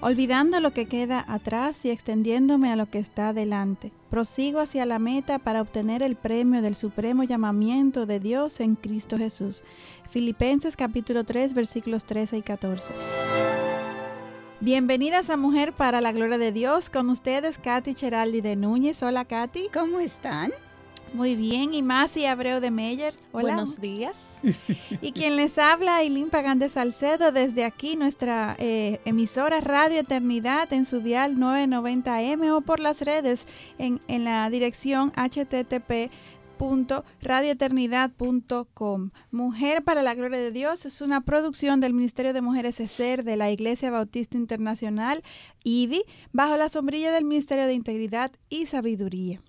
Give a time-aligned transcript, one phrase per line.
[0.00, 3.92] Olvidando lo que queda atrás y extendiéndome a lo que está delante.
[4.08, 9.16] Prosigo hacia la meta para obtener el premio del supremo llamamiento de Dios en Cristo
[9.18, 9.62] Jesús.
[10.10, 12.92] Filipenses capítulo 3 versículos 13 y 14.
[14.60, 16.90] Bienvenidas a Mujer para la Gloria de Dios.
[16.90, 19.02] Con ustedes, Katy Cheraldi de Núñez.
[19.02, 19.68] Hola, Katy.
[19.72, 20.52] ¿Cómo están?
[21.12, 23.14] Muy bien, y Masi Abreu de Meyer.
[23.32, 23.48] Hola.
[23.48, 24.38] Buenos días.
[25.02, 30.72] y quien les habla, Aileen Pagán de Salcedo, desde aquí, nuestra eh, emisora Radio Eternidad
[30.72, 33.46] en su dial 990M o por las redes
[33.78, 36.10] en, en la dirección http
[37.22, 39.10] radioeternidad.com.
[39.30, 43.36] Mujer para la Gloria de Dios es una producción del Ministerio de Mujeres ESER de
[43.36, 45.22] la Iglesia Bautista Internacional,
[45.64, 49.40] IBI, bajo la sombrilla del Ministerio de Integridad y Sabiduría.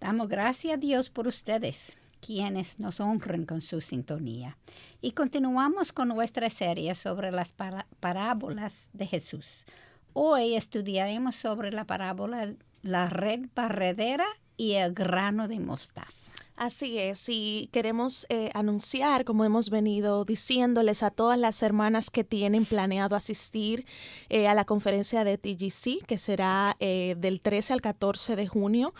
[0.00, 4.56] Damos gracias a Dios por ustedes, quienes nos honran con su sintonía.
[5.00, 7.54] Y continuamos con nuestra serie sobre las
[8.00, 9.64] parábolas de Jesús.
[10.12, 14.26] Hoy estudiaremos sobre la parábola la red barredera
[14.56, 16.32] y el grano de mostaza.
[16.58, 22.24] Así es, y queremos eh, anunciar, como hemos venido diciéndoles a todas las hermanas que
[22.24, 23.86] tienen planeado asistir
[24.28, 28.92] eh, a la conferencia de TGC, que será eh, del 13 al 14 de junio,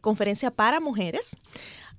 [0.00, 1.36] conferencia para mujeres.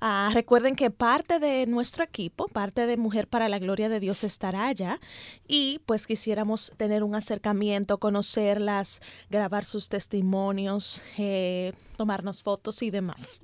[0.02, 4.24] Ah, recuerden que parte de nuestro equipo, parte de Mujer para la Gloria de Dios
[4.24, 5.00] estará allá
[5.48, 13.42] y pues quisiéramos tener un acercamiento, conocerlas, grabar sus testimonios, eh, tomarnos fotos y demás.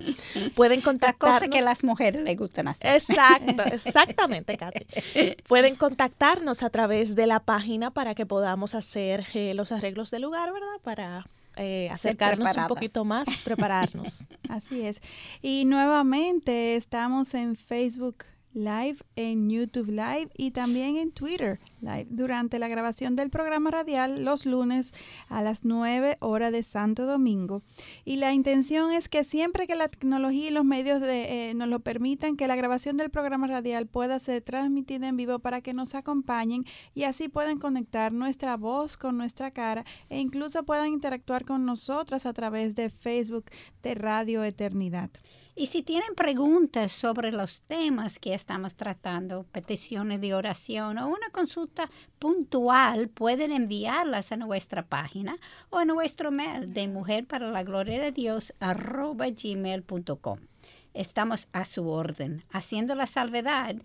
[0.54, 1.42] Pueden contactarnos.
[1.42, 2.94] La que las mujeres les gustan hacer.
[2.94, 4.86] Exacto, exactamente, Katy.
[5.46, 10.22] Pueden contactarnos a través de la página para que podamos hacer eh, los arreglos del
[10.22, 10.80] lugar, ¿verdad?
[10.82, 14.26] Para eh, acercarnos un poquito más, prepararnos.
[14.48, 15.00] Así es.
[15.42, 18.24] Y nuevamente estamos en Facebook
[18.56, 24.24] Live, en YouTube Live y también en Twitter Live durante la grabación del programa radial
[24.24, 24.94] los lunes
[25.28, 27.62] a las 9 horas de Santo Domingo.
[28.06, 31.68] Y la intención es que siempre que la tecnología y los medios de, eh, nos
[31.68, 35.74] lo permitan, que la grabación del programa radial pueda ser transmitida en vivo para que
[35.74, 36.64] nos acompañen
[36.94, 42.24] y así puedan conectar nuestra voz con nuestra cara e incluso puedan interactuar con nosotras
[42.24, 43.44] a través de Facebook
[43.82, 45.10] de Radio Eternidad.
[45.58, 51.30] Y si tienen preguntas sobre los temas que estamos tratando, peticiones de oración o una
[51.30, 55.38] consulta puntual, pueden enviarlas a nuestra página
[55.70, 60.40] o a nuestro mail de mujer para la gloria de Dios gmail.com.
[60.92, 63.76] Estamos a su orden, haciendo la salvedad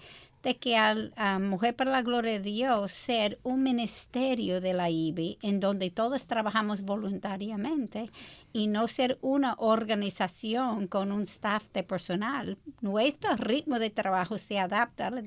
[0.43, 5.37] de que al Mujer para la Gloria de Dios ser un ministerio de la IBI
[5.41, 8.09] en donde todos trabajamos voluntariamente
[8.53, 12.57] y no ser una organización con un staff de personal.
[12.81, 15.21] Nuestro ritmo de trabajo se adapta a la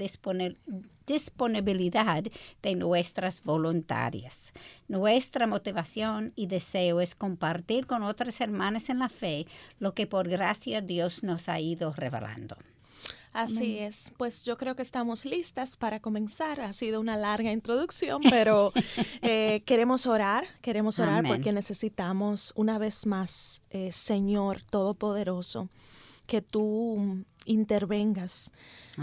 [1.07, 2.25] disponibilidad
[2.63, 4.53] de nuestras voluntarias.
[4.89, 9.47] Nuestra motivación y deseo es compartir con otras hermanas en la fe
[9.79, 12.57] lo que por gracia Dios nos ha ido revelando.
[13.33, 16.61] Así es, pues yo creo que estamos listas para comenzar.
[16.61, 18.73] Ha sido una larga introducción, pero
[19.23, 25.69] eh, queremos orar, queremos orar porque necesitamos una vez más, eh, Señor Todopoderoso,
[26.27, 28.53] que tú intervengas,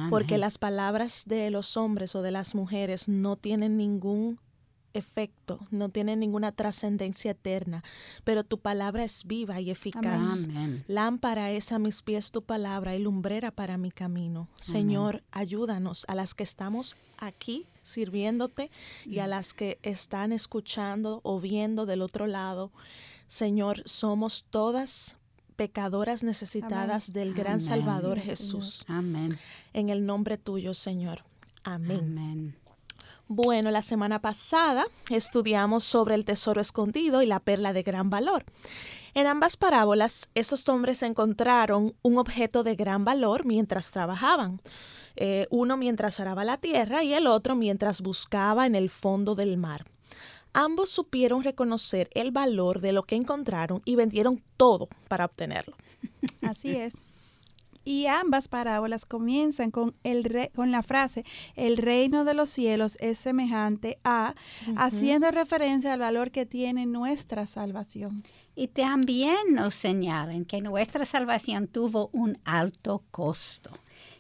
[0.10, 4.40] porque las palabras de los hombres o de las mujeres no tienen ningún
[4.94, 7.84] efecto, no tiene ninguna trascendencia eterna,
[8.24, 10.48] pero tu palabra es viva y eficaz.
[10.88, 14.50] Lámpara es a mis pies tu palabra y lumbrera para mi camino.
[14.58, 18.72] Señor, ayúdanos a las que estamos aquí sirviéndote
[19.06, 22.72] y a las que están escuchando o viendo del otro lado.
[23.28, 25.18] Señor, somos todas
[25.56, 28.84] pecadoras necesitadas del gran Salvador Jesús.
[28.88, 29.38] Amén.
[29.74, 31.24] En el nombre tuyo, Señor.
[31.64, 32.56] Amén.
[33.34, 38.44] Bueno, la semana pasada estudiamos sobre el tesoro escondido y la perla de gran valor.
[39.14, 44.60] En ambas parábolas, esos hombres encontraron un objeto de gran valor mientras trabajaban.
[45.16, 49.56] Eh, uno mientras araba la tierra y el otro mientras buscaba en el fondo del
[49.56, 49.86] mar.
[50.52, 55.78] Ambos supieron reconocer el valor de lo que encontraron y vendieron todo para obtenerlo.
[56.42, 57.06] Así es.
[57.84, 61.26] Y ambas parábolas comienzan con, el con la frase,
[61.56, 64.36] el reino de los cielos es semejante a,
[64.78, 68.24] haciendo referencia al valor que tiene nuestra salvación.
[68.56, 73.72] Y también nos señalan que nuestra salvación tuvo un alto costo.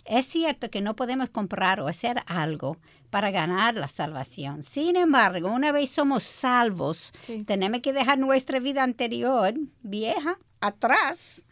[0.05, 2.77] Es cierto que no podemos comprar o hacer algo
[3.11, 4.63] para ganar la salvación.
[4.63, 7.11] Sin embargo, una vez somos salvos,
[7.45, 9.53] tenemos que dejar nuestra vida anterior,
[9.83, 11.43] vieja, atrás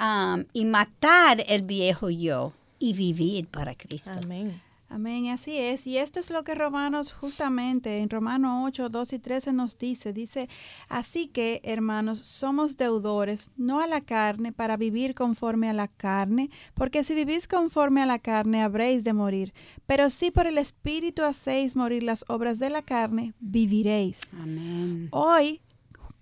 [0.00, 4.12] um, y matar el viejo yo y vivir para Cristo.
[4.24, 4.60] Amén.
[4.92, 5.86] Amén, así es.
[5.86, 10.12] Y esto es lo que Romanos justamente en Romanos 8, 2 y 13 nos dice.
[10.12, 10.50] Dice,
[10.90, 16.50] así que, hermanos, somos deudores, no a la carne, para vivir conforme a la carne,
[16.74, 19.54] porque si vivís conforme a la carne, habréis de morir.
[19.86, 24.20] Pero si por el Espíritu hacéis morir las obras de la carne, viviréis.
[24.42, 25.08] Amén.
[25.10, 25.62] Hoy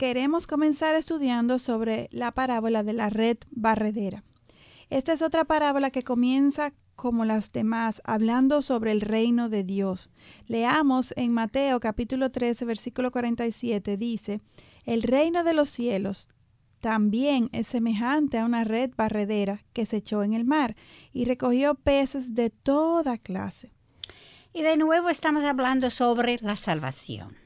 [0.01, 4.25] queremos comenzar estudiando sobre la parábola de la red barredera.
[4.89, 10.11] Esta es otra parábola que comienza como las demás, hablando sobre el reino de Dios.
[10.47, 14.41] Leamos en Mateo capítulo 13, versículo 47, dice,
[14.87, 16.29] El reino de los cielos
[16.79, 20.77] también es semejante a una red barredera que se echó en el mar
[21.13, 23.75] y recogió peces de toda clase.
[24.55, 27.40] Y de nuevo estamos hablando sobre la salvación.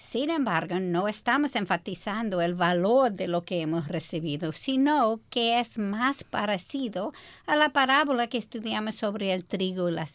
[0.00, 5.76] Sin embargo, no estamos enfatizando el valor de lo que hemos recibido, sino que es
[5.76, 7.12] más parecido
[7.44, 10.08] a la parábola que estudiamos sobre el trigo y la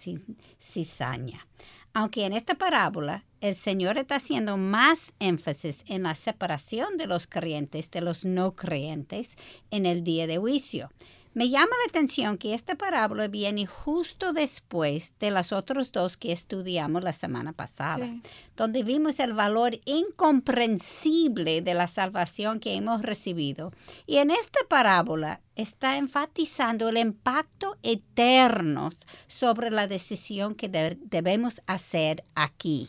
[0.59, 1.45] cizaña.
[1.93, 7.27] Aunque en esta parábola el Señor está haciendo más énfasis en la separación de los
[7.27, 9.35] creyentes de los no creyentes
[9.69, 10.89] en el día de juicio.
[11.35, 16.31] Me llama la atención que esta parábola viene justo después de las otras dos que
[16.31, 18.09] estudiamos la semana pasada,
[18.55, 23.73] donde vimos el valor incomprensible de la salvación que hemos recibido.
[24.07, 28.93] Y en esta parábola está enfatizando el impacto eterno
[29.27, 32.87] sobre la decisión que debemos hacer aquí.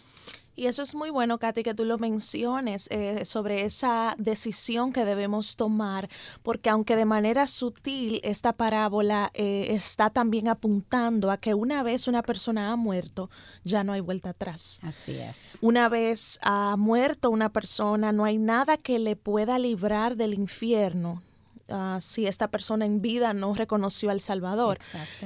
[0.56, 5.04] Y eso es muy bueno, Katy, que tú lo menciones eh, sobre esa decisión que
[5.04, 6.08] debemos tomar,
[6.42, 12.08] porque aunque de manera sutil esta parábola eh, está también apuntando a que una vez
[12.08, 13.28] una persona ha muerto,
[13.64, 14.80] ya no hay vuelta atrás.
[14.82, 15.36] Así es.
[15.60, 21.22] Una vez ha muerto una persona, no hay nada que le pueda librar del infierno,
[21.68, 24.78] Ah, si esta persona en vida no reconoció al Salvador,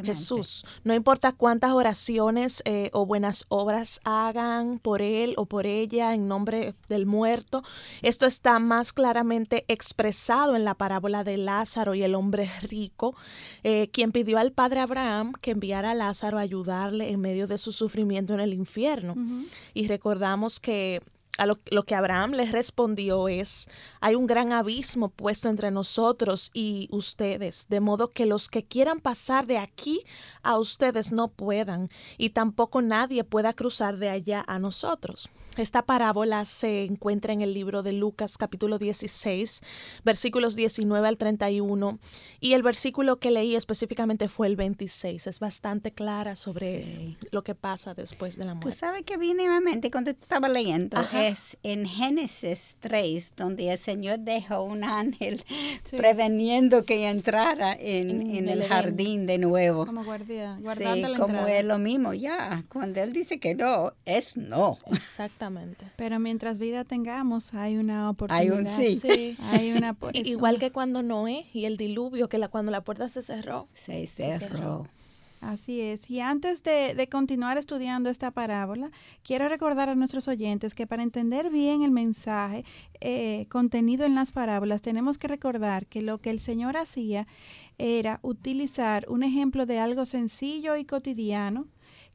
[0.03, 0.65] Jesús.
[0.85, 6.29] No importa cuántas oraciones eh, o buenas obras hagan por él o por ella en
[6.29, 7.63] nombre del muerto,
[8.01, 13.15] esto está más claramente expresado en la parábola de Lázaro y el hombre rico,
[13.63, 17.59] eh, quien pidió al padre Abraham que enviara a Lázaro a ayudarle en medio de
[17.59, 19.15] su sufrimiento en el infierno.
[19.75, 21.03] Y recordamos que
[21.41, 23.67] a lo, que Abraham les respondió es,
[24.03, 29.01] hay un gran abismo puesto entre nosotros y ustedes, de modo que los que quieran
[29.01, 30.05] pasar de aquí
[30.43, 31.89] a ustedes no puedan,
[32.19, 35.31] y tampoco nadie pueda cruzar de allá a nosotros.
[35.57, 39.63] Esta parábola se encuentra en el libro de Lucas capítulo 16,
[40.05, 41.99] versículos 19 al 31,
[42.39, 45.27] y el versículo que leí específicamente fue el 26.
[45.27, 48.71] Es bastante clara sobre lo que pasa después de la muerte.
[48.71, 53.35] Tú sabes que viene a mi mente cuando tú estabas leyendo, es en Génesis 3,
[53.37, 55.43] donde el Señor dejó un ángel
[55.97, 59.87] preveniendo que entrara en, el, jardín de nuevo.
[59.87, 62.65] Como guardia, sí, como es lo mismo, ya.
[62.69, 64.79] Cuando Él dice que no, es no.
[64.93, 65.87] Exactamente.
[65.97, 68.41] Pero mientras vida tengamos, hay una oportunidad.
[68.43, 69.37] Hay un sí.
[69.51, 73.23] Hay una, Igual que cuando Noé y el diluvio, que la, cuando la puerta se
[73.23, 73.69] cerró.
[73.73, 74.87] Se cerró.
[75.41, 76.11] Así es.
[76.11, 78.91] Y antes de, continuar estudiando esta parábola,
[79.23, 82.65] quiero recordar a nuestros oyentes que para entender bien el mensaje
[83.01, 87.27] eh, contenido en las parábolas, tenemos que recordar que lo que el Señor hacía
[87.79, 91.67] era utilizar un ejemplo de algo sencillo y cotidiano,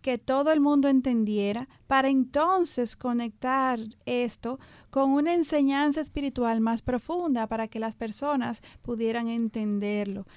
[0.03, 4.59] que todo el mundo entendiera, para entonces conectar esto
[4.91, 10.27] con una enseñanza espiritual más profunda para que las personas pudieran entenderlo.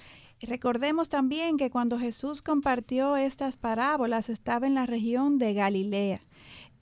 [0.41, 6.21] Recordemos también que cuando Jesús compartió estas parábolas estaba en la región de Galilea.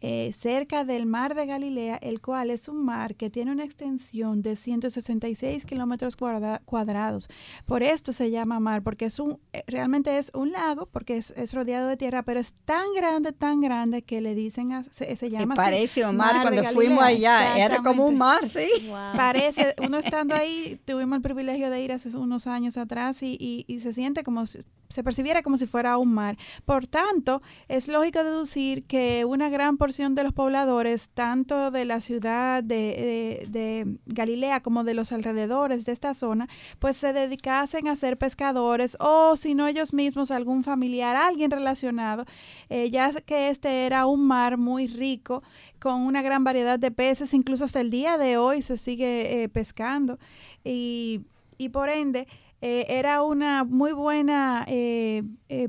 [0.02, 4.42] Eh, cerca del mar de Galilea, el cual es un mar que tiene una extensión
[4.42, 7.28] de 166 kilómetros cuadrados.
[7.64, 11.54] Por esto se llama mar, porque es un, eh, realmente es un lago, porque es,
[11.54, 15.54] rodeado de tierra, pero es tan grande, tan grande que le dicen, se, se, llama...
[15.54, 18.68] parece un mar, cuando fuimos allá, era como un mar, sí.
[19.16, 23.64] Parece, uno estando ahí, tuvimos el privilegio de ir hace unos años atrás y, y,
[23.66, 24.44] y se siente como
[24.88, 26.36] se percibiera como si fuera un mar.
[26.64, 32.00] Por tanto, es lógico deducir que una gran porción de los pobladores, tanto de la
[32.00, 37.96] ciudad de, de, Galilea como de los alrededores de esta zona, pues se dedicasen a
[37.96, 42.24] ser pescadores o si no ellos mismos, algún familiar, alguien relacionado,
[42.68, 45.42] eh, ya que este era un mar muy rico
[45.78, 49.48] con una gran variedad de peces, incluso hasta el día de hoy se sigue eh,
[49.48, 50.18] pescando
[50.64, 51.22] y,
[51.58, 52.26] y por ende,
[52.60, 55.68] eh, era una muy buena eh, eh,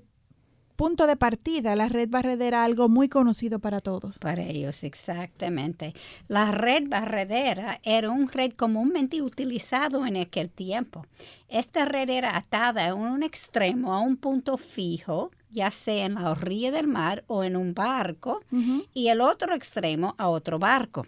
[0.76, 1.76] punto de partida.
[1.76, 4.18] La red barredera, algo muy conocido para todos.
[4.20, 5.94] Para ellos, exactamente.
[6.28, 11.06] La red barredera era un red comúnmente utilizado en aquel tiempo.
[11.50, 16.32] Esta red era atada en un extremo a un punto fijo, ya sea en la
[16.32, 18.42] orilla del mar o en un barco,
[18.94, 21.06] y el otro extremo a otro barco.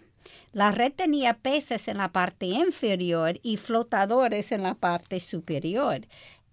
[0.52, 6.00] La red tenía peces en la parte inferior y flotadores en la parte superior.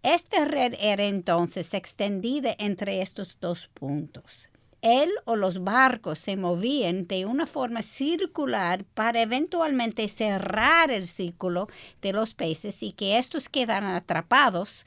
[0.04, 4.50] Esta red era entonces extendida entre estos dos puntos.
[4.82, 11.68] Él o los barcos se movían de una forma circular para eventualmente cerrar el círculo
[12.02, 14.86] de los peces y que estos quedaran atrapados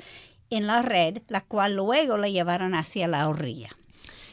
[0.48, 3.76] en la red, la cual luego la llevaron hacia la orilla.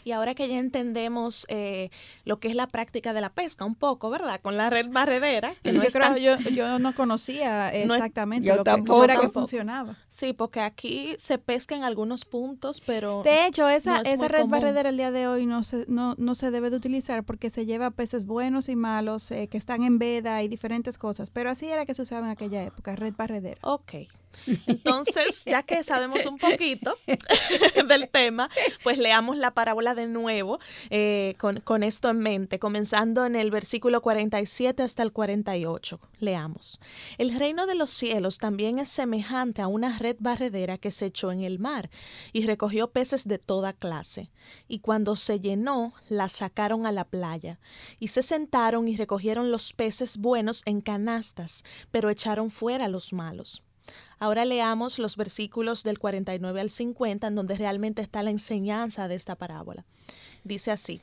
[0.07, 1.89] Y ahora que ya entendemos eh,
[2.23, 4.39] lo que es la práctica de la pesca, un poco, ¿verdad?
[4.39, 5.53] Con la red barredera.
[6.53, 9.97] yo, no conocía exactamente lo que, cómo era que funcionaba.
[10.07, 13.21] Sí, porque aquí se pesca en algunos puntos, pero.
[13.23, 16.51] De hecho, esa, esa red barredera el día de hoy no se, no, no se
[16.51, 20.41] debe de utilizar porque se lleva peces buenos y malos eh, que están en veda
[20.41, 21.31] y diferentes cosas.
[21.31, 23.59] Pero así era que se usaba en aquella época, red barredera.
[23.61, 24.07] Ok.
[24.65, 26.97] Entonces, ya que sabemos un poquito
[27.87, 28.49] del tema,
[28.83, 33.51] pues leamos la parábola de nuevo eh, con, con, esto en mente, comenzando en el
[33.51, 35.99] versículo 47 hasta el 48.
[36.19, 36.79] Leamos.
[37.17, 41.31] El reino de los cielos también es semejante a una red barredera que se echó
[41.31, 41.89] en el mar
[42.33, 44.31] y recogió peces de toda clase.
[44.67, 47.59] Y cuando se llenó, la sacaron a la playa
[47.99, 53.63] y se sentaron y recogieron los peces buenos en canastas, pero echaron fuera los malos.
[54.19, 59.15] Ahora leamos los versículos del 49 al 50, en donde realmente está la enseñanza de
[59.15, 59.85] esta parábola.
[60.43, 61.01] Dice así,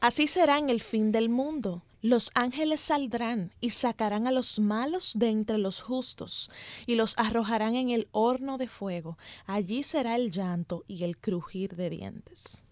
[0.00, 1.82] Así será en el fin del mundo.
[2.00, 6.50] Los ángeles saldrán y sacarán a los malos de entre los justos
[6.86, 9.18] y los arrojarán en el horno de fuego.
[9.44, 12.64] Allí será el llanto y el crujir de dientes.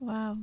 [0.00, 0.38] Wow.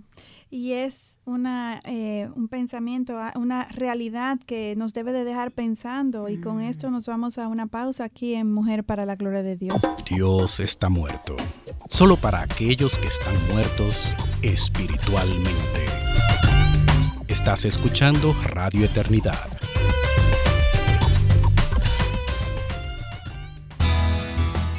[0.49, 6.27] Y es una, eh, un pensamiento, ah, una realidad que nos debe de dejar pensando.
[6.29, 9.55] Y con esto nos vamos a una pausa aquí en Mujer para la Gloria de
[9.55, 9.77] Dios.
[10.09, 11.35] Dios está muerto.
[11.89, 15.85] Solo para aquellos que están muertos espiritualmente.
[17.27, 19.49] Estás escuchando Radio Eternidad.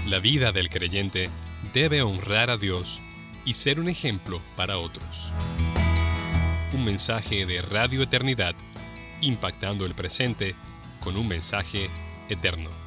[0.07, 1.31] La vida del creyente
[1.75, 3.03] debe honrar a Dios
[3.47, 5.31] y ser un ejemplo para otros.
[6.75, 8.55] Un mensaje de Radio Eternidad,
[9.23, 10.55] impactando el presente
[11.01, 11.89] con un mensaje
[12.29, 12.86] eterno.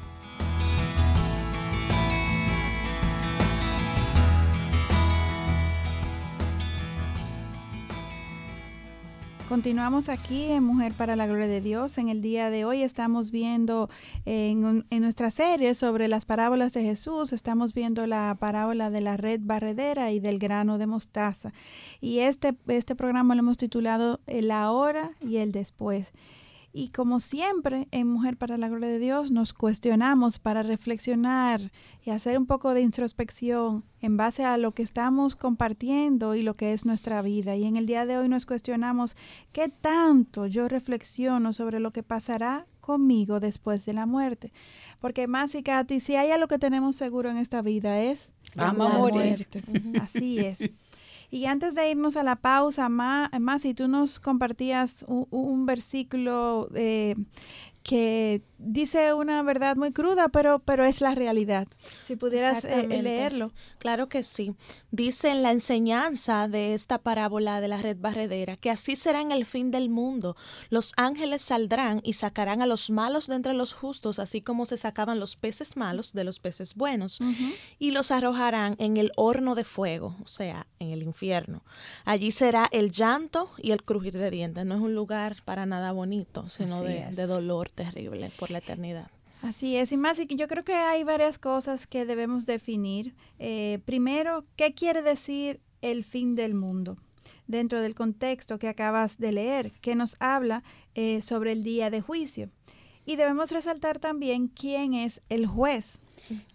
[9.50, 11.98] Continuamos aquí en Mujer para la Gloria de Dios.
[11.98, 13.88] En el día de hoy estamos viendo
[14.24, 19.40] en, nuestra serie sobre las parábolas de Jesús, estamos viendo la parábola de la red
[19.42, 21.52] barredera y del grano de mostaza.
[22.00, 26.12] Y este, este programa lo hemos titulado El ahora y el después.
[26.72, 31.72] Y como siempre en Mujer para la Gloria de Dios nos cuestionamos para reflexionar
[32.04, 36.54] y hacer un poco de introspección en base a lo que estamos compartiendo y lo
[36.54, 37.56] que es nuestra vida.
[37.56, 39.16] Y en el día de hoy nos cuestionamos
[39.52, 44.52] qué tanto yo reflexiono sobre lo que pasará conmigo después de la muerte.
[45.00, 48.72] Porque más y Katy, si hay algo que tenemos seguro en esta vida es la
[48.72, 49.62] muerte.
[50.00, 50.70] Así es.
[51.30, 53.30] Y antes de irnos a la pausa, más,
[53.62, 57.14] si tú nos compartías un, versículo eh,
[57.82, 61.66] que dice una verdad muy cruda, pero, pero es la realidad.
[62.06, 63.52] Si pudieras eh, leerlo.
[63.78, 64.54] Claro que sí.
[64.90, 69.32] Dice en la enseñanza de esta parábola de la red barredera que así será en
[69.32, 70.36] el fin del mundo.
[70.68, 74.76] Los ángeles saldrán y sacarán a los malos de entre los justos, así como se
[74.76, 77.20] sacaban los peces malos de los peces buenos,
[77.78, 81.62] y los arrojarán en el horno de fuego, o sea, en el infierno.
[82.04, 84.64] Allí será el llanto y el crujir de dientes.
[84.66, 89.10] No es un lugar para nada bonito, sino de, de dolor terrible por la eternidad.
[89.42, 93.14] Así es, y más, y yo creo que hay varias cosas que debemos definir.
[93.38, 96.98] Eh, primero, ¿qué quiere decir el fin del mundo?
[97.46, 100.62] Dentro del contexto que acabas de leer, que nos habla
[100.94, 102.50] eh, sobre el día de juicio.
[103.06, 105.98] Y debemos resaltar también quién es el juez.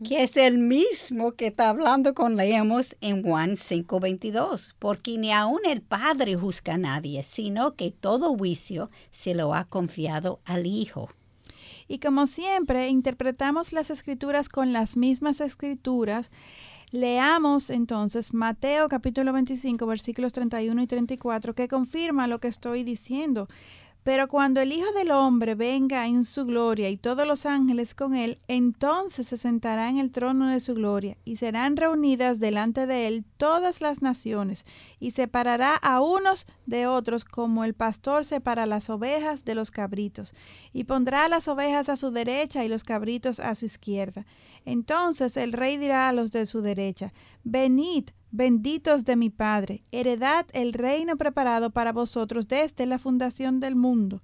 [0.07, 5.61] que es el mismo que está hablando con leemos en Juan 5:22, porque ni aun
[5.65, 11.09] el Padre juzga a nadie, sino que todo juicio se lo ha confiado al Hijo.
[11.87, 16.31] Y como siempre, interpretamos las escrituras con las mismas escrituras.
[16.91, 23.47] Leamos entonces Mateo capítulo 25 versículos 31 y 34 que confirma lo que estoy diciendo.
[24.05, 28.13] Pero cuando el Hijo del Hombre venga en su gloria y todos los ángeles con
[28.13, 33.07] él, entonces se sentará en el trono de su gloria y serán reunidas delante de
[33.07, 34.63] él todas las naciones
[34.99, 40.35] y separará a unos de otros como el pastor separa las ovejas de los cabritos
[40.71, 44.27] y pondrá las ovejas a su derecha y los cabritos a su izquierda.
[44.65, 50.45] Entonces el rey dirá a los de su derecha, venid benditos de mi Padre, heredad
[50.53, 54.21] el reino preparado para vosotros desde la fundación del mundo.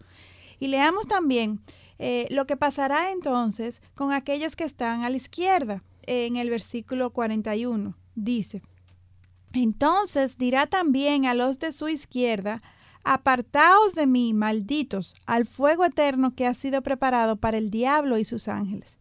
[0.59, 1.61] Y leamos también
[1.97, 7.11] eh, lo que pasará entonces con aquellos que están a la izquierda en el versículo
[7.11, 7.95] 41.
[8.15, 8.61] Dice,
[9.53, 12.61] entonces dirá también a los de su izquierda,
[13.03, 18.25] apartaos de mí, malditos, al fuego eterno que ha sido preparado para el diablo y
[18.25, 19.00] sus ángeles.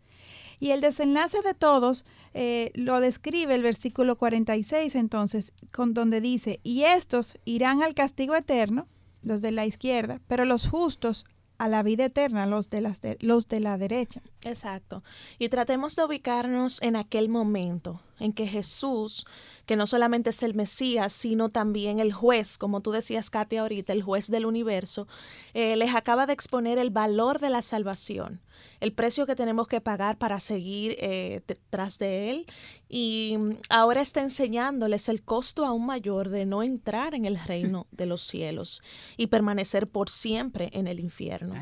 [0.60, 6.60] Y el desenlace de todos eh, lo describe el versículo 46 entonces, con donde dice,
[6.62, 8.86] y estos irán al castigo eterno,
[9.22, 11.24] los de la izquierda, pero los justos
[11.58, 14.22] a la vida eterna, los de, las los de la derecha.
[14.44, 15.02] Exacto.
[15.38, 19.26] Y tratemos de ubicarnos en aquel momento en que Jesús,
[19.66, 23.92] que no solamente es el Mesías, sino también el juez, como tú decías, Katia, ahorita,
[23.92, 25.08] el juez del universo,
[25.54, 28.40] eh, les acaba de exponer el valor de la salvación
[28.80, 32.46] el precio que tenemos que pagar para seguir eh, detrás de Él.
[32.88, 37.86] Y mm, ahora está enseñándoles el costo aún mayor de no entrar en el reino
[37.92, 38.82] de los cielos
[39.16, 41.54] y permanecer por siempre en el infierno.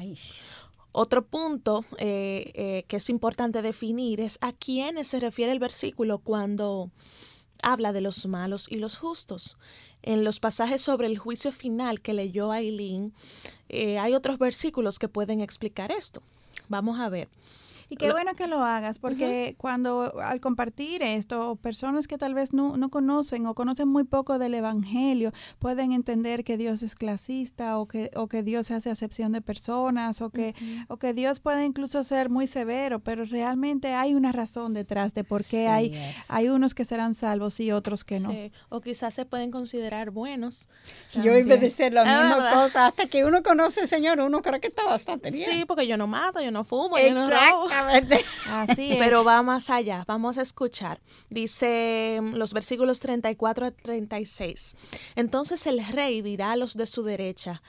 [0.93, 6.19] Otro punto eh, eh, que es importante definir es a quiénes se refiere el versículo
[6.19, 6.91] cuando
[7.63, 9.57] habla de los malos y los justos.
[10.03, 13.13] En los pasajes sobre el juicio final que leyó Aileen,
[13.69, 16.23] hay otros versículos que pueden explicar esto.
[16.69, 17.29] Vamos a ver.
[17.91, 22.53] Y qué bueno que lo hagas, porque cuando al compartir esto, personas que tal vez
[22.53, 27.79] no, no, conocen o conocen muy poco del Evangelio, pueden entender que Dios es clasista
[27.79, 30.55] o que, o que Dios hace acepción de personas o que,
[30.89, 35.25] o que Dios puede incluso ser muy severo, pero realmente hay una razón detrás de
[35.25, 35.99] por qué hay,
[36.29, 38.35] hay unos que serán salvos y otros que no.
[38.69, 40.69] O quizás se pueden considerar buenos.
[41.13, 44.61] Yo iba a decir la misma cosa, hasta que uno conoce al Señor, uno cree
[44.61, 45.51] que está bastante bien.
[45.51, 47.69] Sí, porque yo no mato, yo no fumo, yo no robo.
[48.51, 51.01] Así Pero va más allá, vamos a escuchar.
[51.31, 54.77] Dice mm, los versículos 34 a 36.
[55.17, 57.63] Entonces el rey dirá a los de su derecha,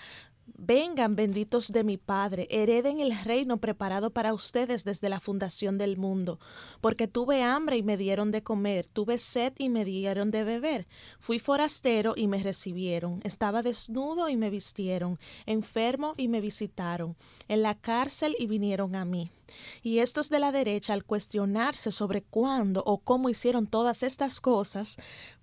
[0.61, 5.95] Vengan benditos de mi Padre, hereden el reino preparado para ustedes desde la fundación del
[5.95, 6.37] mundo,
[6.81, 10.85] porque tuve hambre y me dieron de comer, tuve sed y me dieron de beber,
[11.17, 17.15] fui forastero y me recibieron, estaba desnudo y me vistieron, enfermo y me visitaron,
[17.47, 19.31] en la cárcel y vinieron a mí.
[19.81, 24.97] Y estos de la derecha, al cuestionarse sobre cuándo o cómo hicieron todas estas cosas,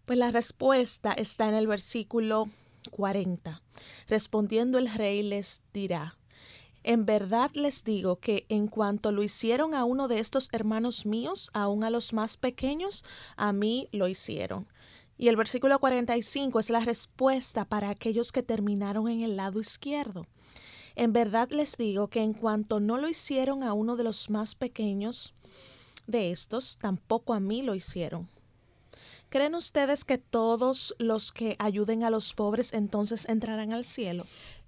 [0.04, 2.50] pues la respuesta está en el versículo
[2.88, 3.62] 40.
[4.08, 6.16] Respondiendo el rey les dirá,
[6.82, 11.50] en verdad les digo que en cuanto lo hicieron a uno de estos hermanos míos,
[11.52, 13.04] aun a los más pequeños,
[13.36, 14.68] a mí lo hicieron.
[15.18, 20.26] Y el versículo 45 es la respuesta para aquellos que terminaron en el lado izquierdo.
[20.94, 24.54] En verdad les digo que en cuanto no lo hicieron a uno de los más
[24.54, 25.34] pequeños
[26.06, 28.28] de estos, tampoco a mí lo hicieron.
[29.36, 34.24] ¿Creen ustedes que todos los que ayuden a los pobres entonces entrarán al cielo?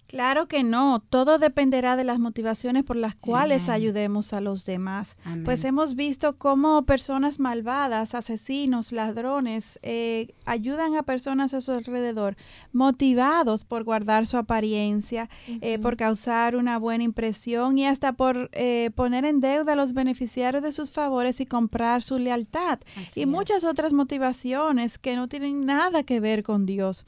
[0.09, 5.19] Claro que no, todo dependerá de las motivaciones por las cuales ayudemos a los demás.
[5.45, 12.39] Pues hemos visto cómo personas malvadas, asesinos, ladrones, eh, ayudan a personas a su alrededor
[12.73, 15.29] motivados por guardar su apariencia,
[15.61, 19.93] eh, por causar una buena impresión y hasta por eh, poner en deuda a los
[19.93, 22.79] beneficiarios de sus favores y comprar su lealtad.
[23.15, 27.05] y muchas otras motivaciones que no tienen nada que ver con Dios.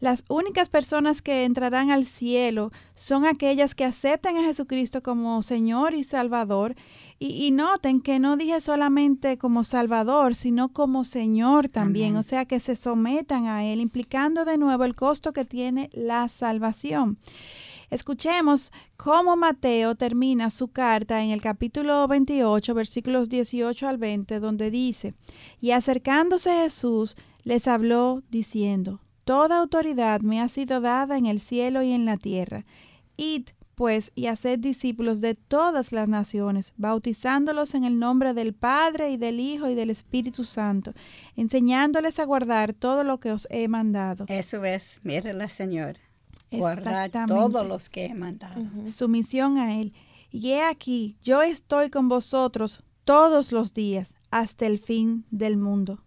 [0.00, 5.94] Las únicas personas que entrarán al cielo son aquellas que aceptan a Jesucristo como Señor
[5.94, 6.76] y Salvador.
[7.18, 12.60] Y, noten que no dije solamente como Salvador, sino como Señor también, o sea, que
[12.60, 17.18] se sometan a Él, implicando de nuevo el costo que tiene la salvación.
[17.90, 24.70] Escuchemos cómo Mateo termina su carta en el capítulo 28, versículos 18 al 20, donde
[24.70, 25.14] dice,
[25.60, 31.82] y acercándose Jesús, les habló diciendo, Toda autoridad me ha sido dada en el cielo
[31.82, 32.64] y en la tierra.
[33.18, 39.10] Id, pues y haced discípulos de todas las naciones, bautizándolos en el nombre del Padre
[39.10, 40.94] y del Hijo y del Espíritu Santo,
[41.36, 44.24] enseñándoles a guardar todo lo que os he mandado.
[44.28, 45.96] Eso es, la Señor.
[46.50, 48.64] Guardar todos los que he mandado.
[48.86, 49.92] Sumisión a Él.
[50.30, 56.02] Y he aquí, yo estoy con vosotros todos los días hasta el fin del mundo.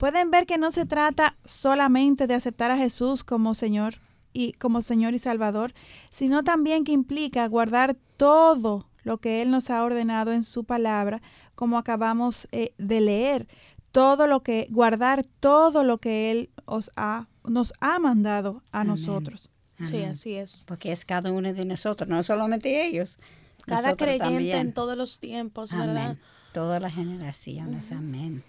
[0.00, 3.96] Pueden ver que no se trata solamente de aceptar a Jesús como Señor
[4.32, 5.74] y como Señor y Salvador,
[6.10, 11.20] sino también que implica guardar todo lo que Él nos ha ordenado en su palabra,
[11.54, 13.46] como acabamos eh, de leer,
[13.92, 19.50] todo lo que guardar todo lo que Él os ha, nos ha mandado a nosotros.
[19.82, 20.64] Sí, así es.
[20.66, 23.18] Porque es cada uno de nosotros, no solamente ellos.
[23.66, 26.16] Cada creyente en todos los tiempos, ¿verdad?
[26.54, 28.42] Todas las generaciones, amén.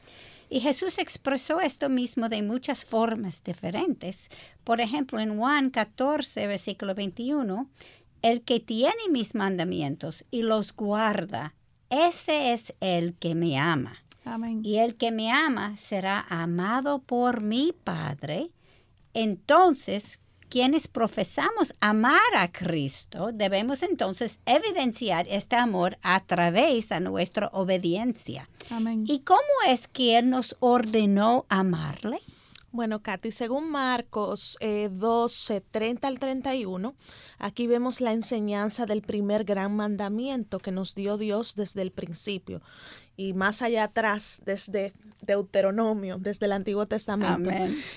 [0.54, 4.28] Y Jesús expresó esto mismo de muchas formas diferentes.
[4.66, 7.70] Por ejemplo, en Juan 14, versículo 21,
[8.22, 11.56] el que tiene mis mandamientos y los guarda,
[11.90, 14.04] ese es el que me ama.
[14.26, 14.60] Amén.
[14.62, 18.52] Y el que me ama será amado por mi Padre.
[19.14, 20.20] Entonces
[20.52, 28.50] quienes profesamos amar a Cristo, debemos entonces evidenciar este amor a través de nuestra obediencia.
[28.70, 29.06] Amén.
[29.08, 32.20] ¿Y cómo es que Él nos ordenó amarle?
[32.74, 36.96] Bueno, Katy, según Marcos 12, 30 al 31,
[37.38, 42.62] aquí vemos la enseñanza del primer gran mandamiento que nos dio Dios desde el principio
[43.18, 47.50] y más allá atrás, desde Deuteronomio, desde el Antiguo Testamento.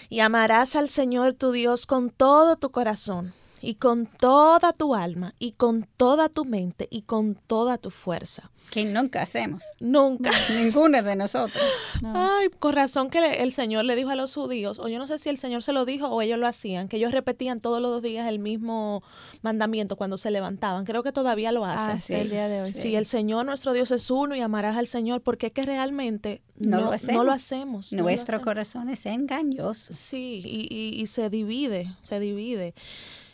[0.09, 3.33] Y amarás al Señor tu Dios con todo tu corazón
[3.65, 8.51] y con toda tu alma y con toda tu mente y con toda tu fuerza.
[8.71, 9.63] Que nunca hacemos.
[9.81, 10.31] Nunca.
[10.57, 11.63] Ninguno de nosotros.
[12.03, 15.19] Ay, con razón que el Señor le dijo a los judíos, o yo no sé
[15.19, 18.03] si el Señor se lo dijo o ellos lo hacían, que ellos repetían todos los
[18.03, 19.03] días el mismo
[19.43, 20.85] mandamiento cuando se levantaban.
[20.85, 22.17] Creo que todavía lo hacen.
[22.17, 22.73] Ah, el día de hoy.
[22.73, 22.97] Sí.
[22.97, 26.81] el Señor nuestro Dios es uno y amarás al Señor porque es que realmente no,
[26.81, 27.93] lo hacemos.
[27.93, 29.93] Nuestro corazón es engañoso.
[29.93, 32.75] Sí, y, y se divide, se divide.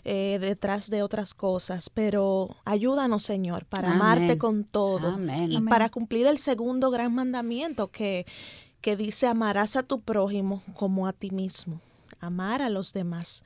[0.04, 6.26] Eh, detrás de otras cosas, pero ayúdanos, Señor, para amarte con todo y para cumplir
[6.26, 8.24] el segundo gran mandamiento que,
[8.80, 11.80] que dice amarás a tu prójimo como a ti mismo,
[12.18, 13.44] amar a los demás.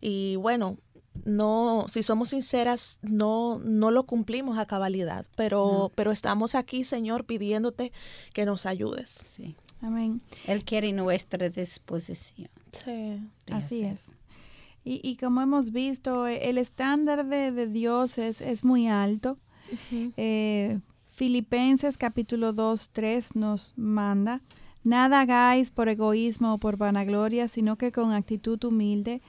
[0.00, 0.76] Y bueno,
[1.24, 7.24] no, si somos sinceras, no, no lo cumplimos a cabalidad, pero, pero estamos aquí, Señor,
[7.24, 7.92] pidiéndote
[8.32, 9.08] que nos ayudes.
[9.08, 9.56] Sí.
[9.80, 10.22] Amén.
[10.46, 12.48] Él quiere nuestra disposición.
[12.72, 14.12] Sí, así es.
[14.84, 19.38] Y, como hemos visto, e, el estándar de, Dios es, muy alto.
[20.16, 20.80] Eh,
[21.12, 24.42] Filipenses capítulo 2, 3 nos manda,
[24.82, 29.22] nada hagáis por egoísmo o por vanagloria, sino que con actitud humilde,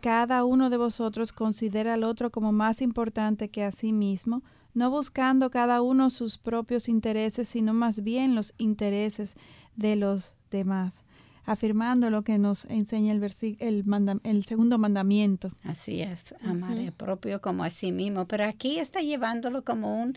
[0.00, 4.42] cada uno de vosotros considera al otro como más importante que a sí mismo,
[4.74, 9.36] no buscando cada uno sus propios intereses, sino más bien los intereses
[9.76, 11.04] de los demás
[11.50, 13.22] afirmando lo que nos enseña el,
[13.58, 15.50] el, el segundo mandamiento.
[15.64, 18.26] Así es, amar el propio como a sí mismo.
[18.26, 20.16] Pero aquí está llevándolo como un,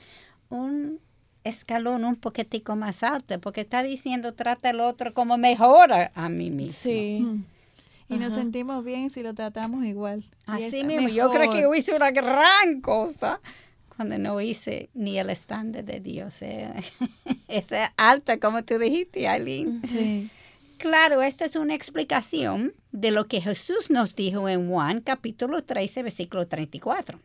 [0.49, 0.99] un
[1.43, 6.51] escalón un poquitico más alto, porque está diciendo trata al otro como mejor a, mí
[6.51, 6.79] mismo.
[6.79, 7.25] Sí.
[8.09, 10.23] Y nos sentimos bien si lo tratamos igual.
[10.45, 13.41] Así mismo, yo creo que yo hice una gran cosa
[13.95, 16.43] cuando no hice ni el estándar de Dios.
[16.43, 16.71] Eh.
[17.47, 19.81] Esa alta, como tú dijiste, Aileen.
[19.87, 20.29] Sí.
[20.83, 26.03] Claro, esta es una explicación de lo que Jesús nos dijo en Juan capítulo 13,
[26.03, 27.21] versículo 34.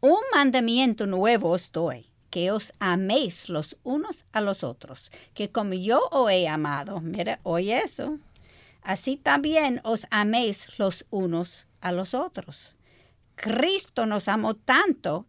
[0.00, 5.74] Un mandamiento nuevo os doy, que os améis los unos a los otros, que como
[5.74, 8.18] yo os he amado, mira, oye eso,
[8.82, 12.74] así también os améis los unos a los otros.
[13.36, 15.26] Cristo nos amó tanto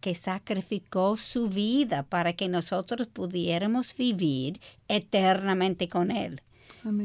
[0.00, 6.42] que sacrificó su vida para que nosotros pudiéramos vivir eternamente con Él.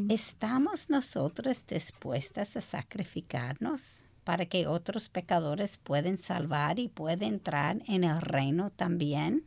[0.09, 8.03] ¿Estamos nosotros dispuestas a sacrificarnos para que otros pecadores puedan salvar y puedan entrar en
[8.03, 9.45] el reino también?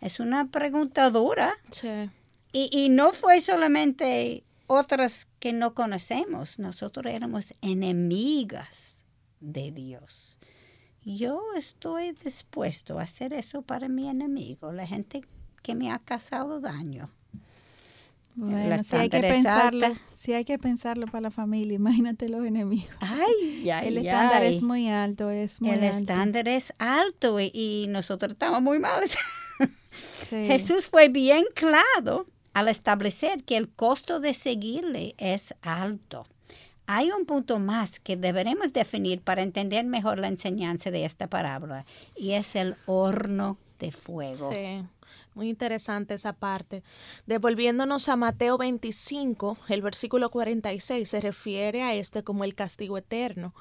[0.00, 1.52] Es una pregunta dura.
[1.70, 2.10] Sí.
[2.52, 9.02] Y, y no fue solamente otras que no conocemos, nosotros éramos enemigas
[9.40, 10.38] de Dios.
[11.04, 15.24] Yo estoy dispuesto a hacer eso para mi enemigo, la gente
[15.62, 17.10] que me ha causado daño.
[18.40, 22.88] Bueno, si hay que pensarlo, si hay que pensarlo para la familia, imagínate los enemigos.
[23.00, 28.62] Ay, El estándar es muy alto, es muy El estándar es alto y, nosotros estamos
[28.62, 29.02] muy mal.
[30.30, 36.24] Jesús fue bien claro al establecer que el costo de seguirle es alto.
[36.86, 41.84] hay un punto más que deberemos definir para entender mejor la enseñanza de esta parábola
[42.14, 44.52] y es el horno de fuego.
[44.54, 44.84] Sí.
[45.38, 46.82] Muy interesante esa parte.
[47.26, 53.54] Devolviéndonos a Mateo 25, el versículo 46 se refiere a este como el castigo eterno.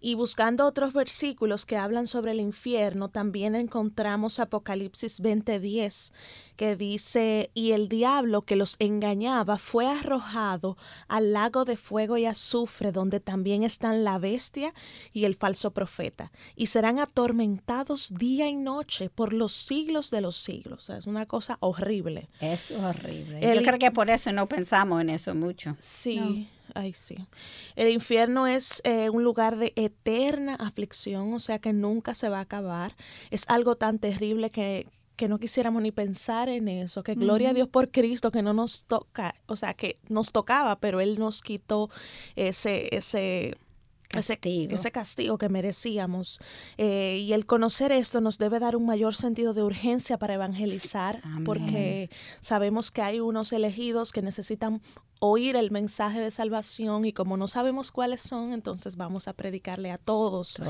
[0.00, 6.12] Y buscando otros versículos que hablan sobre el infierno, también encontramos Apocalipsis 20:10,
[6.56, 10.76] que dice, y el diablo que los engañaba fue arrojado
[11.08, 14.72] al lago de fuego y azufre, donde también están la bestia
[15.12, 20.36] y el falso profeta, y serán atormentados día y noche por los siglos de los
[20.36, 20.90] siglos.
[20.90, 22.28] es una cosa horrible.
[22.40, 23.40] Es horrible.
[23.40, 25.76] Yo creo que por eso no pensamos en eso mucho.
[25.78, 26.48] Sí.
[26.74, 27.16] Ay, sí.
[27.76, 32.38] El infierno es eh, un lugar de eterna aflicción, o sea que nunca se va
[32.38, 32.96] a acabar.
[33.30, 37.52] Es algo tan terrible que, que no quisiéramos ni pensar en eso, que gloria a
[37.52, 41.42] Dios por Cristo que no nos toca, o sea, que nos tocaba, pero Él nos
[41.42, 41.90] quitó
[42.36, 43.56] ese, ese,
[44.08, 44.74] Castigo.
[44.74, 46.40] Ese, castigo que merecíamos.
[46.78, 51.22] Eh, y el conocer esto nos debe dar un mayor sentido de urgencia para evangelizar,
[51.44, 52.08] porque
[52.40, 54.80] sabemos que hay unos elegidos que necesitan
[55.20, 59.90] oír el mensaje de salvación y como no sabemos cuáles son, entonces vamos a predicarle
[59.90, 60.60] a todos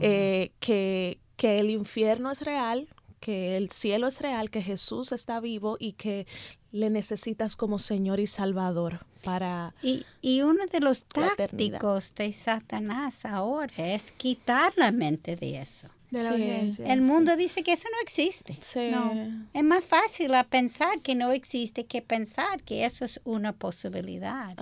[0.00, 2.88] eh, que, que el infierno es real,
[3.20, 6.26] que el cielo es real, que Jesús está vivo y que
[6.72, 9.74] le necesitas como Señor y Salvador para...
[9.82, 15.88] Y, y uno de los tácticos de Satanás ahora es quitar la mente de eso.
[16.12, 18.52] El mundo dice que eso no existe.
[18.52, 24.54] Es más fácil pensar que no existe que pensar que eso es una posibilidad.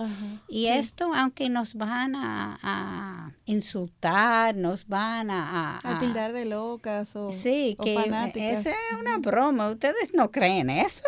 [0.47, 7.31] y esto, aunque nos van a, insultar, nos van a, a, tildar de locas o,
[7.31, 7.95] sí, que
[8.35, 9.69] Esa es una broma.
[9.69, 11.03] Ustedes no creen eso.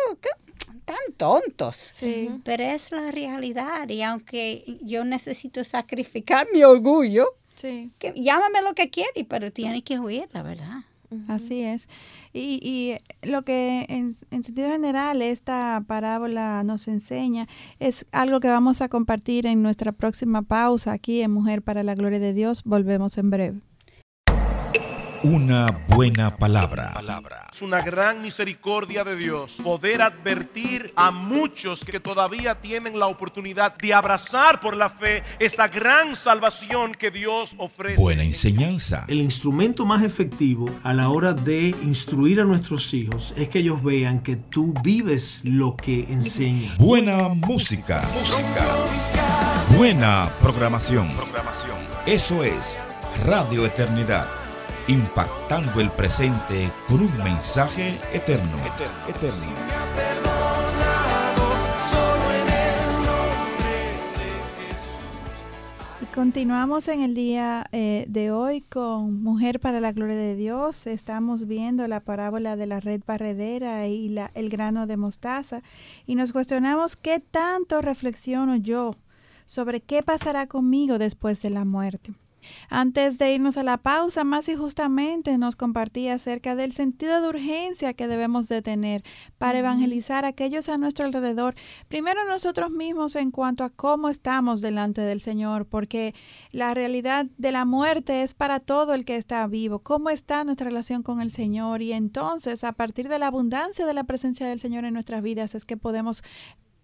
[0.84, 1.94] Tan tontos.
[2.44, 3.88] Pero es la realidad.
[3.88, 7.26] Y aunque yo necesito sacrificar mi orgullo,
[7.60, 10.82] que, llámame lo que quieras, pero tiene que huir, la verdad.
[11.28, 11.88] Así es.
[12.32, 17.46] Y, y lo que en, en, sentido general esta parábola nos enseña
[17.78, 21.94] es algo que vamos a compartir en nuestra próxima pausa aquí en Mujer para la
[21.94, 22.64] Gloria de Dios.
[22.64, 23.60] Volvemos en breve.
[25.24, 26.92] Una buena palabra.
[27.50, 33.74] Es una gran misericordia de Dios poder advertir a muchos que todavía tienen la oportunidad
[33.78, 37.96] de abrazar por la fe esa gran salvación que Dios ofrece.
[37.96, 39.06] Buena enseñanza.
[39.08, 43.82] El instrumento más efectivo a la hora de instruir a nuestros hijos es que ellos
[43.82, 46.76] vean que tú vives lo que enseñas.
[46.76, 48.06] Buena música.
[48.12, 48.66] Música.
[49.74, 51.08] Buena programación.
[51.16, 51.78] Programación.
[52.04, 52.78] Eso es
[53.24, 54.43] Radio Eternidad
[54.88, 58.58] impactando el presente con un mensaje eterno.
[59.08, 59.46] eterno,
[66.02, 70.86] Y continuamos en el día eh, de hoy con Mujer para la Gloria de Dios.
[70.86, 75.62] Estamos viendo la parábola de la red barredera y la, el grano de mostaza
[76.06, 78.96] y nos cuestionamos qué tanto reflexiono yo
[79.46, 82.12] sobre qué pasará conmigo después de la muerte.
[82.68, 87.94] Antes de irnos a la pausa, Masi justamente nos compartía acerca del sentido de urgencia
[87.94, 89.02] que debemos de tener
[89.38, 91.54] para evangelizar a aquellos a nuestro alrededor.
[91.88, 96.14] Primero nosotros mismos en cuanto a cómo estamos delante del Señor, porque
[96.50, 99.80] la realidad de la muerte es para todo el que está vivo.
[99.80, 101.82] ¿Cómo está nuestra relación con el Señor?
[101.82, 105.54] Y entonces, a partir de la abundancia de la presencia del Señor en nuestras vidas,
[105.54, 106.22] es que podemos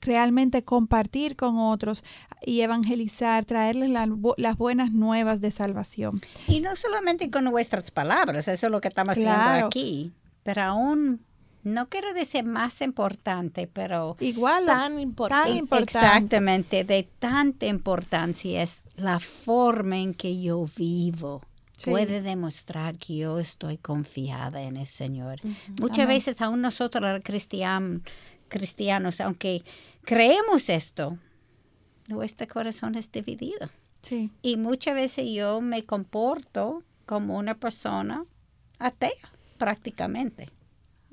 [0.00, 2.04] realmente compartir con otros
[2.44, 6.20] y evangelizar, traerles las buenas nuevas de salvación.
[6.46, 11.20] Y no solamente con nuestras palabras, eso es lo que estamos haciendo aquí, pero aún
[11.62, 15.78] no quiero decir más importante, pero igual tan, importante.
[15.78, 21.42] Exactamente, de tanta importancia es la forma en que yo vivo.
[21.84, 25.40] Puede demostrar que yo estoy confiada en el Señor.
[25.80, 27.22] Muchas veces aún nosotros los
[28.50, 29.62] cristianos, aunque
[30.04, 31.16] creemos esto,
[32.08, 33.70] nuestro corazón es dividido.
[34.02, 34.30] Sí.
[34.42, 38.26] Y muchas veces yo me comporto como una persona
[38.78, 39.10] atea,
[39.58, 40.48] prácticamente.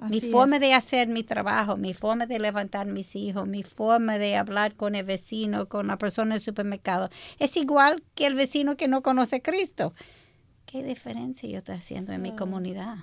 [0.10, 4.36] mi forma de hacer mi trabajo, mi forma de levantar mis hijos, mi forma de
[4.36, 8.78] hablar con el vecino, con la persona en el supermercado, es igual que el vecino
[8.78, 9.93] que no conoce a Cristo.
[10.65, 12.97] ¿Qué diferencia yo estoy haciendo en mi comunidad?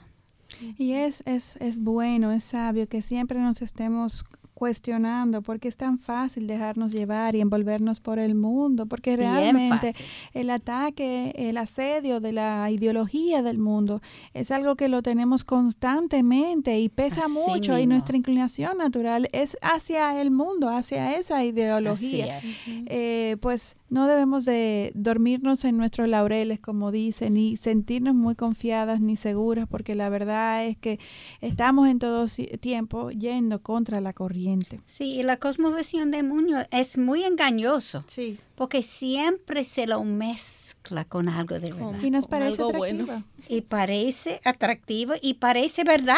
[0.78, 5.98] Y es, es, es bueno, es sabio que siempre nos estemos cuestionando porque es tan
[5.98, 9.92] fácil dejarnos llevar y envolvernos por el mundo, porque realmente
[10.32, 14.00] el ataque, el asedio de la ideología del mundo
[14.32, 20.20] es algo que lo tenemos constantemente y pesa mucho y nuestra inclinación natural es hacia
[20.20, 22.40] el mundo, hacia esa ideología.
[22.86, 29.00] Eh, pues no debemos de dormirnos en nuestros laureles, como dicen, ni sentirnos muy confiadas
[29.00, 30.98] ni seguras, porque la verdad es que
[31.40, 32.26] estamos en todo
[32.60, 34.43] tiempo yendo contra la corriente.
[34.86, 38.02] Sí, y la cosmovisión de Muñoz es muy engañoso.
[38.06, 38.38] Sí.
[38.54, 42.00] Porque siempre se lo mezcla con algo de verdad.
[42.02, 43.22] Y nos parece atractivo.
[43.48, 46.16] Y parece atractivo y parece verdad.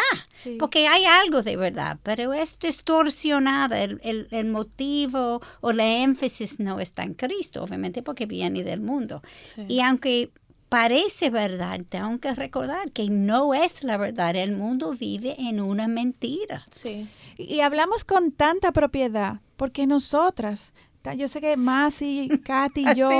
[0.58, 3.82] Porque hay algo de verdad, pero es distorsionada.
[3.82, 8.80] El, el, el, motivo o la énfasis no está en Cristo, obviamente, porque viene del
[8.80, 9.22] mundo.
[9.68, 10.30] Y aunque
[10.68, 14.36] parece verdad, tengo que recordar que no es la verdad.
[14.36, 16.64] El mundo vive en una mentira.
[16.70, 17.08] Sí.
[17.38, 20.72] Y hablamos con tanta propiedad porque nosotras
[21.14, 23.10] yo sé que Masi, Katy y yo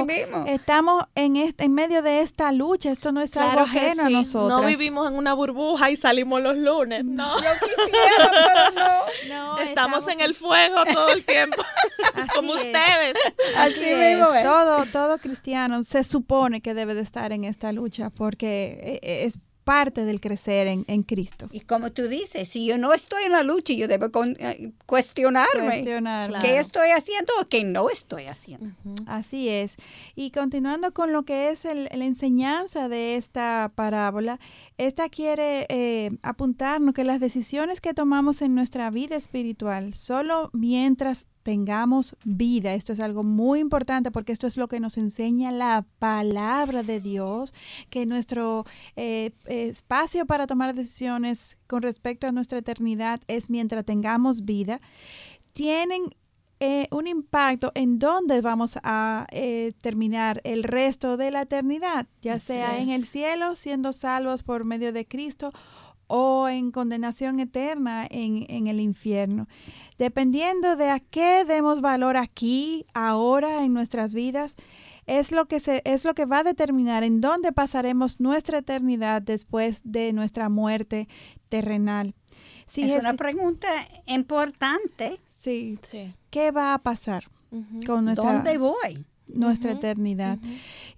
[0.47, 2.91] estamos en este, en medio de esta lucha.
[2.91, 4.61] Esto no es algo ajeno a nosotros.
[4.61, 7.05] No vivimos en una burbuja y salimos los lunes.
[7.05, 7.37] No.
[7.39, 8.31] Yo quisiera,
[9.29, 9.59] pero no.
[9.59, 11.57] estamos, en el fuego todo el tiempo.
[12.35, 13.15] como ustedes.
[13.57, 14.45] Así, mismo es.
[14.45, 19.25] Todo, todo cristiano se supone que debe de estar en esta lucha porque e, e,
[19.25, 21.49] es parte del crecer en, en, Cristo.
[21.51, 25.83] Y como tú dices, si yo no estoy en la lucha, yo debo eh, cuestionarme
[26.41, 28.71] qué estoy haciendo o qué no estoy haciendo.
[29.07, 29.75] Así es.
[30.15, 34.39] Y continuando con lo que es el, la enseñanza de esta parábola,
[34.79, 41.29] esta quiere eh, apuntarnos que las decisiones que tomamos en nuestra vida espiritual, solo mientras
[41.43, 42.75] tengamos vida.
[42.75, 47.01] Esto es algo muy importante porque esto es lo que nos enseña la palabra de
[47.01, 47.55] Dios,
[47.89, 48.65] que nuestro
[48.97, 54.81] eh, espacio para tomar decisiones con respecto a nuestra eternidad es mientras tengamos vida.
[55.53, 56.03] Tienen
[56.59, 62.39] eh, un impacto en dónde vamos a eh, terminar el resto de la eternidad, ya
[62.39, 65.53] sea en el cielo, siendo salvos por medio de Cristo,
[66.07, 69.49] o en condenación eterna en, en el infierno.
[69.99, 74.57] Dependiendo de a qué demos valor aquí, ahora, en nuestras vidas,
[75.07, 79.23] es lo que se, es lo que va a determinar en dónde pasaremos nuestra eternidad
[79.23, 81.09] después de nuestra muerte
[81.49, 82.15] terrenal.
[82.75, 83.69] es una pregunta
[84.07, 85.21] importante.
[85.31, 85.79] Sí.
[86.37, 87.25] ¿Qué va a pasar
[87.87, 89.07] con nuestra ¿Dónde voy?
[89.27, 90.39] Nuestra eternidad.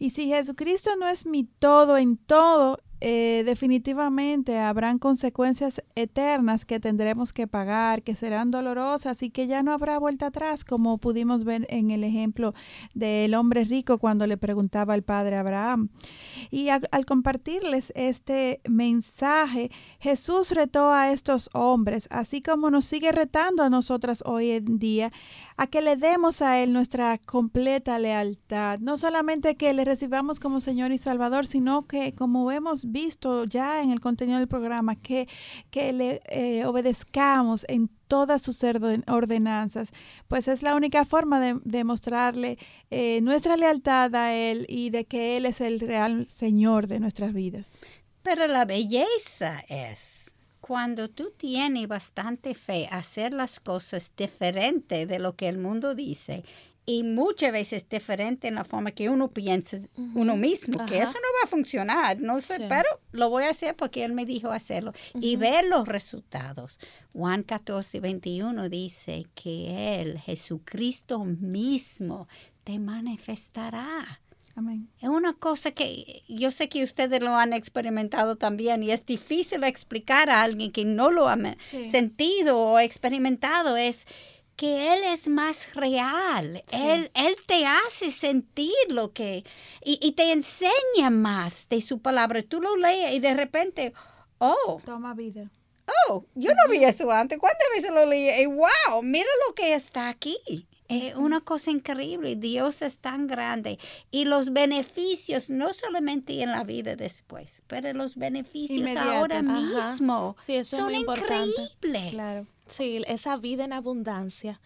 [0.00, 6.80] Y si Jesucristo no es mi todo en todo, eh, definitivamente habrán consecuencias eternas que
[6.80, 11.44] tendremos que pagar, que serán dolorosas y que ya no habrá vuelta atrás, como pudimos
[11.44, 12.54] ver en el ejemplo
[12.94, 15.90] del hombre rico cuando le preguntaba al padre Abraham.
[16.50, 23.62] Y al compartirles este mensaje, Jesús retó a estos hombres, así como nos sigue retando
[23.62, 25.12] a nosotras hoy en día,
[25.58, 28.78] a que le demos a Él nuestra completa lealtad.
[28.78, 33.82] No solamente que le recibamos como Señor y Salvador, sino que como hemos visto ya
[33.82, 35.28] en el contenido del programa, que,
[35.72, 38.62] que le eh, obedezcamos en todas sus
[39.08, 39.92] ordenanzas,
[40.28, 42.56] pues es la única forma de, demostrarle
[42.90, 47.34] eh, nuestra lealtad a Él y de que Él es el real Señor de nuestras
[47.34, 47.72] vidas.
[48.22, 50.17] Pero la belleza es
[50.68, 56.44] cuando tú tienes bastante fe hacer las cosas diferente de lo que el mundo dice
[56.84, 59.78] y muchas veces diferente en la forma que uno piensa
[60.14, 63.76] uno mismo, que eso no va a funcionar, no sé, pero lo voy a hacer
[63.76, 66.78] porque él me dijo hacerlo y ver los resultados.
[67.14, 72.28] Juan 14, 21 dice que él, Jesucristo mismo,
[72.62, 74.20] te manifestará
[75.00, 79.64] es una cosa que yo sé que ustedes lo han experimentado también y es difícil
[79.64, 81.36] explicar a alguien que no lo ha
[81.90, 83.76] sentido o experimentado.
[83.76, 84.06] Es
[84.56, 86.62] que Él es más real.
[86.72, 89.44] Él, él te hace sentir lo que...
[89.84, 92.42] Y, te enseña más de su palabra.
[92.42, 93.92] Tú lo lees y de repente,
[94.38, 94.80] oh.
[94.84, 95.48] Toma vida.
[96.08, 97.38] Oh, yo no vi eso antes.
[97.38, 98.28] ¿Cuántas veces lo leí?
[98.42, 100.36] Y wow, mira lo que está aquí.
[100.88, 102.36] Es una cosa increíble.
[102.36, 103.78] Dios es tan grande.
[104.10, 110.94] Y los beneficios, no solamente en la vida después, pero los beneficios ahora mismo son
[110.94, 112.10] increíbles.
[112.10, 112.46] Claro.
[112.66, 114.60] Sí, esa vida en abundancia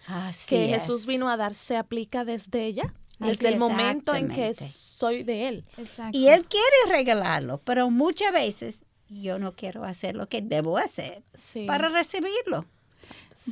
[0.49, 5.23] que Jesús vino a dar se aplica desde ella, desde el momento en que soy
[5.23, 5.65] de Él.
[6.13, 11.23] Y Él quiere regalarlo, pero muchas veces yo no quiero hacer lo que debo hacer
[11.67, 12.65] para recibirlo.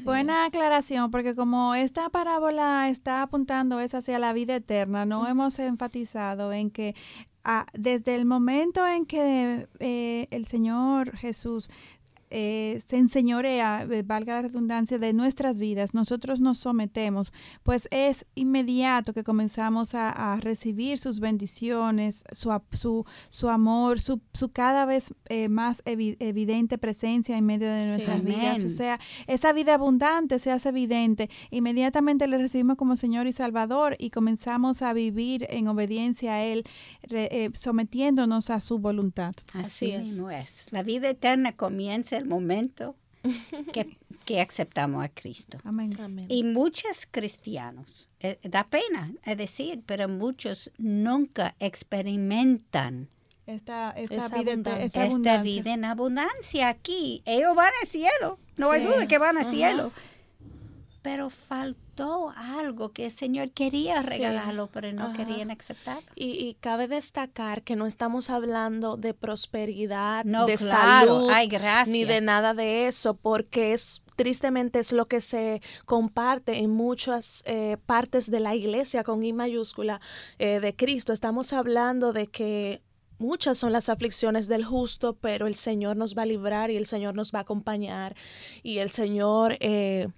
[0.05, 5.59] Buena aclaración, porque como esta parábola está apuntando es hacia la vida eterna, no hemos
[5.59, 6.95] enfatizado en que
[7.45, 11.71] ah, desde el momento en que eh, el Señor Jesús
[12.31, 17.33] eh, se enseñorea, eh, valga la redundancia, de nuestras vidas, nosotros nos sometemos,
[17.65, 24.51] pues es inmediato que comenzamos a, recibir sus bendiciones, su, su, su amor, su, su,
[24.51, 28.65] cada vez eh, más evidente presencia en medio de nuestras vidas.
[28.65, 31.31] O sea, esa vida abundante se hace evidente.
[31.51, 36.65] Inmediatamente le recibimos como Señor y Salvador y comenzamos a vivir en obediencia a Él,
[37.55, 39.35] sometiéndonos a su voluntad.
[39.55, 40.19] Así, es.
[40.19, 40.67] es.
[40.71, 42.97] La vida eterna comienza el momento
[43.73, 45.59] que, que aceptamos a Cristo.
[45.65, 45.93] Amén.
[46.29, 53.09] Y muchos cristianos, eh, da pena es decir, pero muchos nunca experimentan
[53.47, 57.23] esta, esta, vida, esta, vida, en abundancia aquí.
[57.25, 59.93] Ellos van al cielo, no hay duda que van al cielo.
[61.03, 61.91] Pero falta
[62.37, 66.03] algo que el Señor quería regalarlo, pero no querían aceptar.
[66.15, 71.31] Y, cabe destacar que no estamos hablando de prosperidad, de salud,
[71.87, 77.43] ni de nada de eso, porque es tristemente es lo que se comparte en muchas
[77.47, 80.01] eh, partes de la iglesia con I mayúscula
[80.39, 81.15] eh, de Cristo.
[81.15, 82.83] Estamos hablando de que
[83.19, 86.85] muchas son las aflicciones del justo, pero el Señor nos va a librar y el
[86.85, 88.15] Señor nos va a acompañar.
[88.63, 90.09] Y el Señor eh,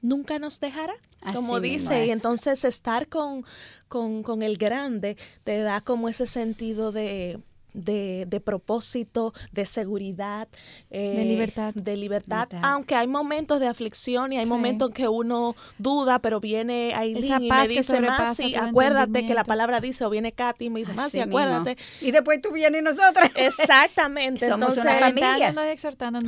[0.00, 0.94] nunca nos dejará
[1.34, 3.44] como dice, y entonces estar con,
[3.88, 7.40] con, con el grande te da como ese sentido de,
[7.78, 10.48] de, de propósito, de seguridad,
[10.90, 11.74] de libertad.
[11.74, 16.94] De libertad, aunque hay momentos de aflicción y hay momentos que uno duda, pero viene
[16.94, 20.80] Aileen y me dice, Masi, acuérdate que la palabra dice, o viene Katy y me
[20.80, 21.76] dice, Masi, acuérdate.
[22.00, 23.30] Y después tú vienes y nosotras.
[23.34, 24.48] Exactamente.
[24.48, 25.54] Somos entonces, una familia.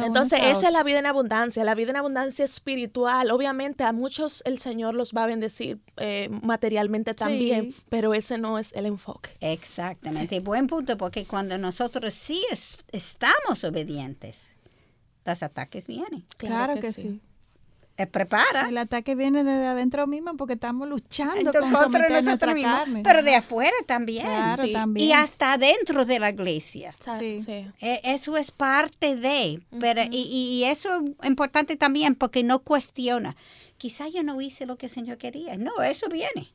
[0.05, 3.31] Entonces, esa es la vida en abundancia, la vida en abundancia espiritual.
[3.31, 8.59] Obviamente a muchos el Señor los va a bendecir eh, materialmente también, pero ese no
[8.59, 9.31] es el enfoque.
[9.41, 10.41] Exactamente.
[10.41, 12.45] Buen punto, porque cuando nosotros sí
[12.93, 14.49] estamos obedientes,
[15.25, 16.25] los ataques vienen.
[16.37, 17.21] Claro, que, sí.
[18.01, 18.69] Eh, prepara.
[18.69, 23.77] El ataque viene desde adentro mismo porque estamos luchando contra nosotros mismos, pero de afuera
[23.87, 24.27] también.
[24.97, 26.95] Y hasta dentro de la iglesia.
[27.21, 27.45] Sí.
[27.81, 33.37] E, eso es parte de, pero y, y, eso es importante también porque no cuestiona.
[33.77, 35.59] Quizá yo no hice lo que el Señor quería.
[35.59, 36.49] No, eso viene.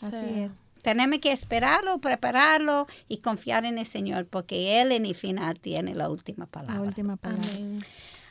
[0.00, 0.52] Así es.
[0.82, 5.94] Tenemos que esperarlo, prepararlo y confiar en el Señor, porque Él en el final tiene
[5.94, 6.74] la última palabra.
[6.74, 7.48] La última palabra.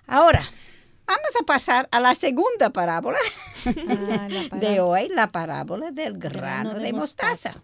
[0.06, 0.44] Ahora,
[1.08, 3.18] vamos a pasar a la segunda parábola,
[3.66, 4.28] ah,
[4.58, 7.56] de hoy, la parábola del grano, de, mostaza.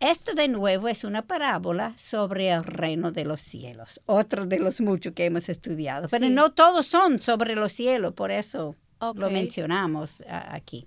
[0.00, 4.80] Esto de nuevo es una parábola sobre el reino de los cielos, otro de los
[4.80, 10.22] muchos que hemos estudiado, pero no todos son sobre los cielos, por eso lo mencionamos
[10.28, 10.86] aquí.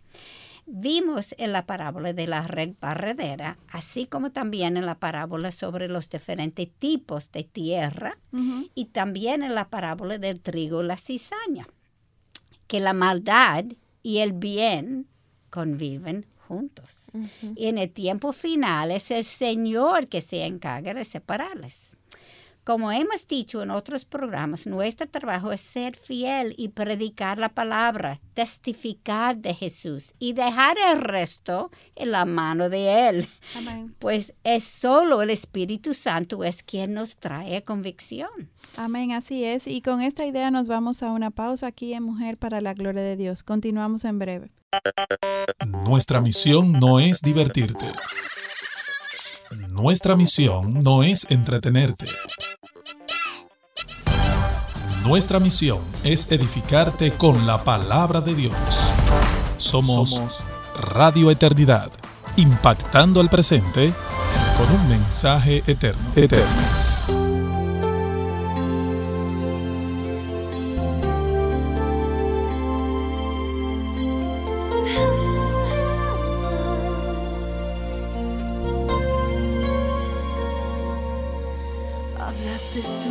[0.73, 5.89] Vimos en la parábola de la red barredera, así como también en la parábola sobre
[5.89, 8.17] los diferentes tipos de tierra
[8.73, 11.67] y también en la parábola del trigo y la cizaña,
[12.67, 13.65] que la maldad
[14.01, 15.07] y el bien
[15.49, 17.11] conviven juntos.
[17.57, 21.97] Y en el tiempo final es el Señor que se encarga de separarles.
[22.63, 28.21] Como hemos dicho en otros programas, nuestro trabajo es ser fiel y predicar la palabra,
[28.35, 33.27] testificar de Jesús y dejar el resto en la mano de Él.
[33.97, 38.51] Pues es solo el Espíritu Santo es quien nos trae convicción.
[38.77, 39.67] Amén, así es.
[39.67, 43.01] Y con esta idea nos vamos a una pausa aquí en Mujer para la Gloria
[43.01, 43.41] de Dios.
[43.41, 44.51] Continuamos en breve.
[45.67, 47.85] Nuestra misión no es divertirte.
[49.51, 52.05] Nuestra misión no es entretenerte.
[55.03, 58.53] Nuestra misión es edificarte con la palabra de Dios.
[59.57, 60.21] Somos,
[60.79, 61.91] Radio Eternidad,
[62.37, 63.93] impactando el presente
[64.57, 66.13] con un mensaje eterno.
[66.15, 66.90] eterno.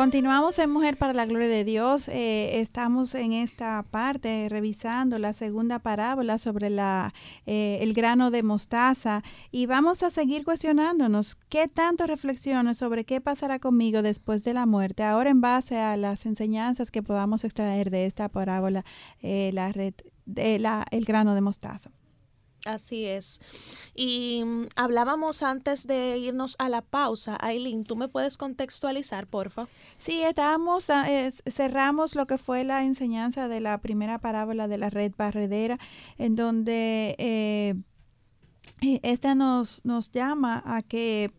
[0.00, 2.08] Continuamos en Mujer para la Gloria de Dios.
[2.08, 6.68] Eh, estamos en esta parte revisando la segunda parábola sobre
[7.44, 13.20] eh, el grano de mostaza y vamos a seguir cuestionándonos qué tanto reflexiones sobre qué
[13.20, 17.90] pasará conmigo después de la muerte, ahora en base a las enseñanzas que podamos extraer
[17.90, 18.86] de esta parábola,
[19.20, 19.92] eh, la red,
[20.24, 21.90] de la, el grano de mostaza.
[22.66, 23.40] Así es.
[23.94, 27.38] Y mm, hablábamos antes de irnos a la pausa.
[27.40, 29.66] Aileen, ¿tú me puedes contextualizar, porfa?
[29.98, 31.06] Sí, estábamos, ah,
[31.50, 35.78] cerramos lo que fue la enseñanza de la primera parábola de la red barredera,
[36.18, 37.74] en donde eh,
[38.82, 41.32] eh, esta nos, nos llama a que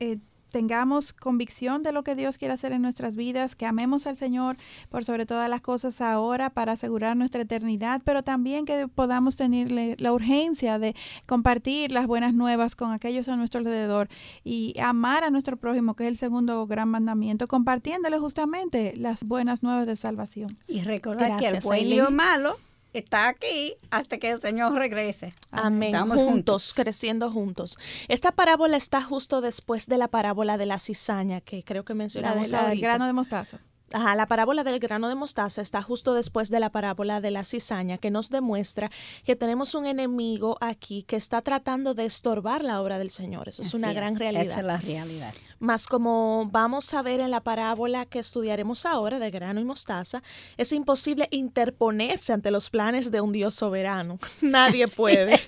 [0.00, 0.18] eh,
[0.54, 4.56] tengamos convicción de lo que Dios quiere hacer en nuestras vidas, que amemos al Señor
[4.88, 10.00] por sobre todas las cosas ahora para asegurar nuestra eternidad, pero también que podamos tener
[10.00, 10.94] la urgencia de
[11.26, 14.08] compartir las buenas nuevas con aquellos a nuestro alrededor
[14.44, 19.64] y amar a nuestro prójimo, que es el segundo gran mandamiento, compartiéndole justamente las buenas
[19.64, 20.50] nuevas de salvación.
[20.68, 22.56] Y recordar que el pueblo malo
[22.98, 25.34] está aquí hasta que el Señor regrese.
[25.50, 25.94] Amén.
[25.94, 27.78] Estamos juntos, creciendo juntos.
[28.08, 32.50] Esta parábola está justo después de la parábola de la cizaña que creo que mencionamos
[32.50, 33.60] la, del grano de mostaza.
[33.94, 37.44] Ajá, la parábola del grano de mostaza está justo después de la parábola de la
[37.44, 38.90] cizaña, que nos demuestra
[39.24, 43.48] que tenemos un enemigo aquí que está tratando de estorbar la obra del Señor.
[43.48, 44.46] Eso es una gran realidad.
[44.46, 45.32] Esa es la realidad.
[45.60, 50.24] Más como vamos a ver en la parábola que estudiaremos ahora de grano y mostaza,
[50.56, 54.18] es imposible interponerse ante los planes de un Dios soberano.
[54.40, 55.40] Nadie puede.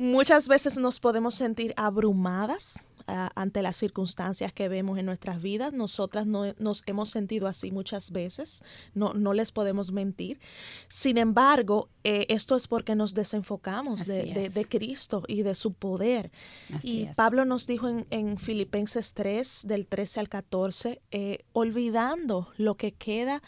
[0.00, 2.84] Muchas veces nos podemos sentir abrumadas
[3.34, 5.72] ante las circunstancias que vemos en nuestras vidas.
[5.72, 8.62] Nosotras no, nos hemos sentido así muchas veces,
[8.94, 10.40] no, no les podemos mentir.
[10.88, 16.30] Sin embargo, eh, esto es porque nos desenfocamos de, de, Cristo y de su poder.
[16.82, 22.76] y Pablo nos dijo en, en, Filipenses 3, del 13 al 14, eh, olvidando lo
[22.76, 23.42] que queda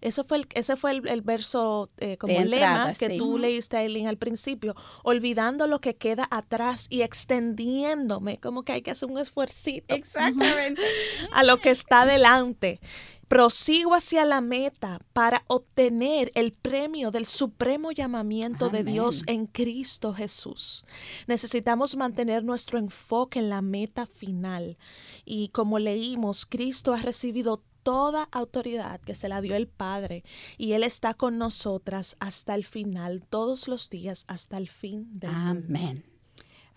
[0.00, 4.16] eso fue el, ese fue el, verso eh, como lema que tú leíste, Aileen, al
[4.16, 4.74] principio.
[5.02, 9.94] Olvidando lo que queda atrás y extendiéndome, como que hay que hacer un esfuercito.
[9.94, 10.82] Exactamente.
[11.32, 12.80] a lo que está delante.
[13.28, 20.14] Prosigo hacia la meta para obtener el premio del supremo llamamiento de Dios en Cristo
[20.14, 20.86] Jesús.
[21.26, 24.78] Necesitamos mantener nuestro enfoque en la meta final.
[25.26, 30.22] Y como leímos, Cristo ha recibido toda autoridad que se la dio el Padre
[30.58, 35.30] y Él está con nosotras hasta el final, todos los días, hasta el fin del
[35.32, 36.04] Amén.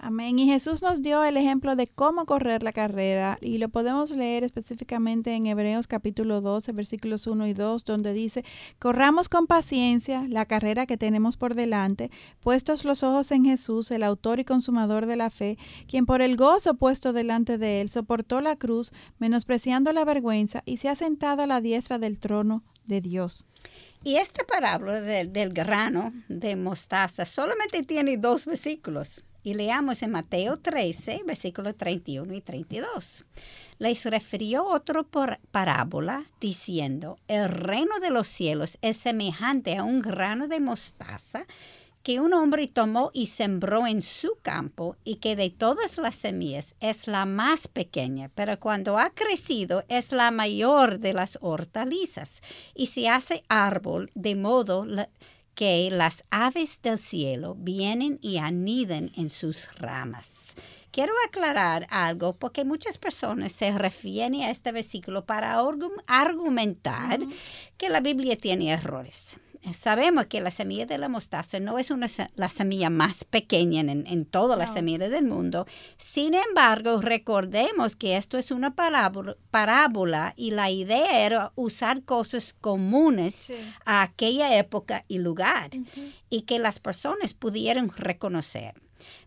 [0.03, 0.39] Amén.
[0.39, 4.43] Y Jesús nos dio el ejemplo de cómo correr la carrera y lo podemos leer
[4.43, 8.43] específicamente en Hebreos capítulo 12, versículos 1 y 2, donde dice,
[8.79, 14.01] corramos con paciencia la carrera que tenemos por delante, puestos los ojos en Jesús, el
[14.01, 18.41] autor y consumador de la fe, quien por el gozo puesto delante de él soportó
[18.41, 23.01] la cruz, menospreciando la vergüenza, y se ha sentado a la diestra del trono de
[23.01, 23.45] Dios.
[24.03, 29.23] Y esta parábola del grano de mostaza solamente tiene dos versículos.
[29.43, 33.25] Y leamos en Mateo 13, versículos 31 y 32.
[33.79, 40.47] Les refirió por parábola diciendo, el reino de los cielos es semejante a un grano
[40.47, 41.45] de mostaza
[42.03, 46.75] que un hombre tomó y sembró en su campo y que de todas las semillas
[46.79, 52.41] es la más pequeña, pero cuando ha crecido es la mayor de las hortalizas
[52.73, 54.85] y se hace árbol de modo
[55.55, 60.53] que las aves del cielo vienen y anidan en sus ramas.
[60.91, 65.57] Quiero aclarar algo porque muchas personas se refieren a este versículo para
[66.07, 67.19] argumentar
[67.77, 69.37] que la Biblia tiene errores
[69.73, 74.07] sabemos que la semilla de la mostaza no es una, la semilla más pequeña en,
[74.07, 75.65] en todas las semillas del mundo.
[75.97, 83.51] Sin embargo, recordemos que esto es una parábola, y la idea era usar cosas comunes
[83.85, 85.69] a aquella época y lugar
[86.29, 88.73] y que las personas pudieran reconocer.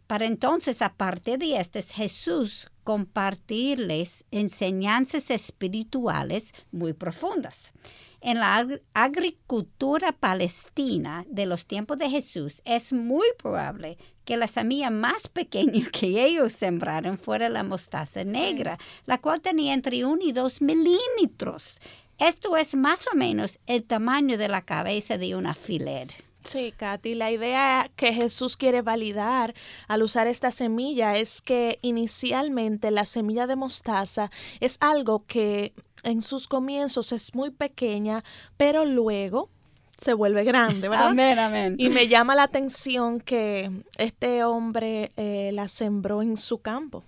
[0.07, 7.73] Para entonces, aparte de este, Jesús compartirles enseñanzas espirituales muy profundas.
[8.21, 14.91] En la agricultura palestina de los tiempos de Jesús es muy probable que la semilla
[14.91, 20.33] más pequeña que ellos sembraron fuera la mostaza negra, la cual tenía entre 1 y
[20.33, 21.81] 2 milímetros.
[22.19, 26.09] Esto es más o menos el tamaño de la cabeza de un alfiler.
[26.45, 29.55] Sí, Katy, la idea que Jesús quiere validar
[29.89, 34.31] al usar esta semilla es que inicialmente la semilla de mostaza
[34.61, 35.73] es algo que
[36.03, 38.23] en sus comienzos es muy pequeña,
[38.59, 39.49] pero luego
[39.97, 41.09] se vuelve grande, ¿verdad?
[41.09, 41.77] Amén, amén.
[41.79, 47.05] Y me llama la atención que este hombre eh, la sembró en su campo.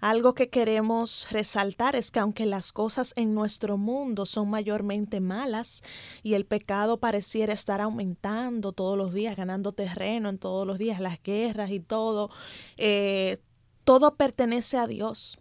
[0.00, 5.82] Algo que queremos resaltar es que aunque las cosas en nuestro mundo son mayormente malas
[6.22, 11.00] y el pecado pareciera estar aumentando todos los días, ganando terreno en todos los días,
[11.00, 12.30] las guerras y todo,
[12.76, 13.38] eh,
[13.84, 15.38] todo pertenece a Dios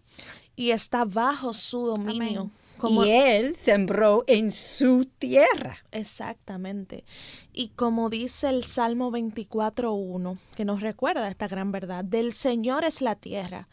[0.55, 2.49] y está bajo su dominio
[2.84, 5.78] y él sembró en su tierra.
[5.91, 7.05] Exactamente.
[7.53, 13.01] Y como dice el Salmo 24.1, que nos recuerda esta gran verdad, del Señor es
[13.01, 13.67] la tierra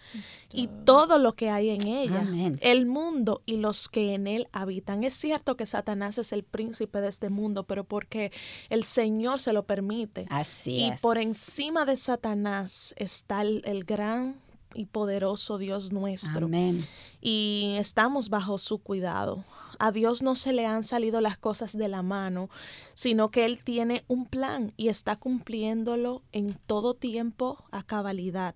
[0.50, 2.26] y todo lo que hay en ella,
[2.60, 5.04] el mundo y los que en él habitan.
[5.04, 8.32] Es cierto que Satanás es el príncipe de este mundo, pero porque
[8.70, 10.26] el Señor se lo permite.
[10.30, 14.43] Así y por encima de Satanás está el, el gran
[14.74, 16.46] y poderoso Dios nuestro.
[16.46, 16.84] Amén.
[17.20, 19.44] Y estamos bajo su cuidado.
[19.78, 22.48] A Dios no se le han salido las cosas de la mano,
[22.94, 28.54] sino que Él tiene un plan y está cumpliéndolo en todo tiempo a cabalidad.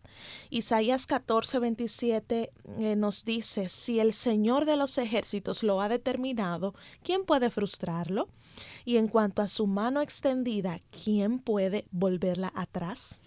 [0.51, 6.75] Isaías 14, 27 eh, nos dice, si el Señor de los ejércitos lo ha determinado,
[7.03, 8.29] ¿quién puede frustrarlo?
[8.85, 13.23] Y en cuanto a su mano extendida, ¿quién puede volverla atrás?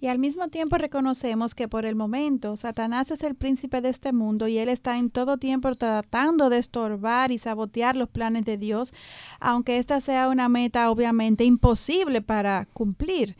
[0.00, 4.12] Y al mismo tiempo reconocemos que por el momento Satanás es el príncipe de este
[4.12, 8.56] mundo y él está en todo tiempo tratando de estorbar y sabotear los planes de
[8.58, 8.92] Dios,
[9.40, 13.36] aunque esta sea una meta obviamente imposible para cumplir.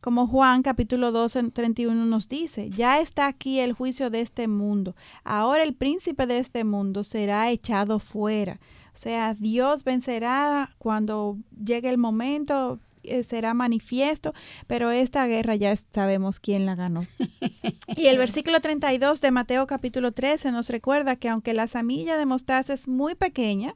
[0.00, 4.94] Como Juan capítulo 12, 31 nos dice, ya está aquí el juicio de este mundo.
[5.24, 8.60] Ahora el príncipe de este mundo será echado fuera.
[8.94, 12.78] O sea, Dios vencerá cuando llegue el momento,
[13.24, 14.34] será manifiesto,
[14.66, 17.06] pero esta guerra ya sabemos quién la ganó.
[17.96, 22.26] y el versículo 32 de Mateo capítulo 13 nos recuerda que aunque la semilla de
[22.26, 23.74] mostaza es muy pequeña,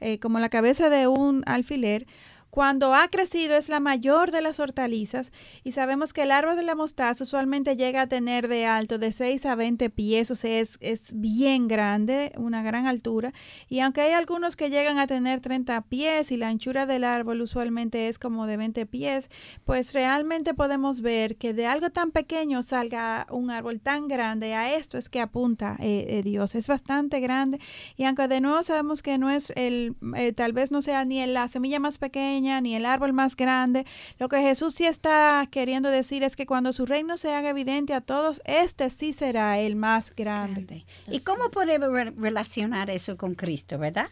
[0.00, 2.06] eh, como la cabeza de un alfiler,
[2.50, 5.32] cuando ha crecido es la mayor de las hortalizas
[5.64, 9.12] y sabemos que el árbol de la mostaza usualmente llega a tener de alto de
[9.12, 13.32] 6 a 20 pies, o sea, es, es bien grande, una gran altura.
[13.68, 17.40] Y aunque hay algunos que llegan a tener 30 pies y la anchura del árbol
[17.40, 19.30] usualmente es como de 20 pies,
[19.64, 24.54] pues realmente podemos ver que de algo tan pequeño salga un árbol tan grande.
[24.54, 26.54] A esto es que apunta eh, eh, Dios.
[26.54, 27.60] Es bastante grande
[27.96, 31.24] y aunque de nuevo sabemos que no es el, eh, tal vez no sea ni
[31.26, 33.84] la semilla más pequeña, ni el árbol más grande.
[34.18, 37.94] Lo que Jesús sí está queriendo decir es que cuando su reino se haga evidente
[37.94, 40.84] a todos, este sí será el más grande.
[41.10, 44.08] ¿Y cómo podemos relacionar eso con Cristo, verdad?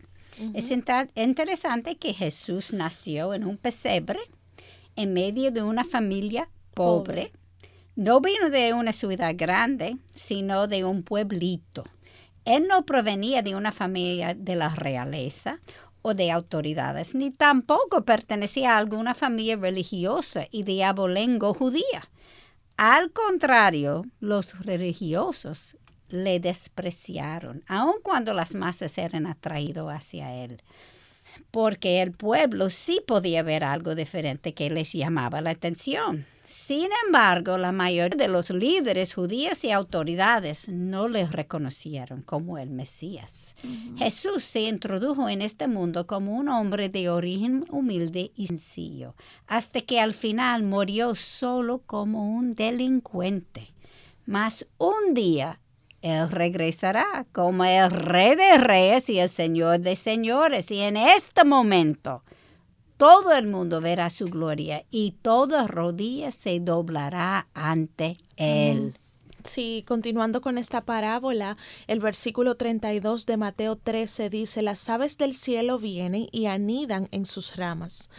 [0.55, 4.21] Es interesante que Jesús nació en un pesebre
[4.95, 7.33] en medio de una familia pobre.
[7.97, 11.85] No vino de una ciudad grande, sino de un pueblito.
[12.45, 15.61] Él no provenía de una familia de la realeza
[16.03, 22.09] o de autoridades, ni tampoco pertenecía a alguna familia religiosa y de abolengo judía.
[22.77, 25.77] Al contrario, los religiosos
[26.09, 30.63] le despreciaron, aun cuando las masas eran atraídos hacia él
[31.51, 36.27] porque el pueblo sí podía ver algo diferente que les llamaba la atención.
[36.43, 42.71] Sin embargo, la mayoría de los líderes judíos y autoridades no le reconocieron como el
[42.71, 43.55] Mesías.
[43.97, 49.15] Jesús se introdujo en este mundo como un hombre de origen humilde y sencillo,
[49.47, 53.75] hasta que al final murió solo como un delincuente.
[54.25, 55.61] Mas un día
[56.03, 60.71] él regresará como el rey de reyes y el señor de señores.
[60.71, 62.23] Y en este momento
[62.97, 68.99] todo el mundo verá su gloria y toda rodilla se doblará ante él.
[69.45, 75.35] Sí, continuando con esta parábola, el versículo 32 de Mateo 13 dice, las aves del
[75.35, 78.11] cielo vienen y anidan en sus ramas.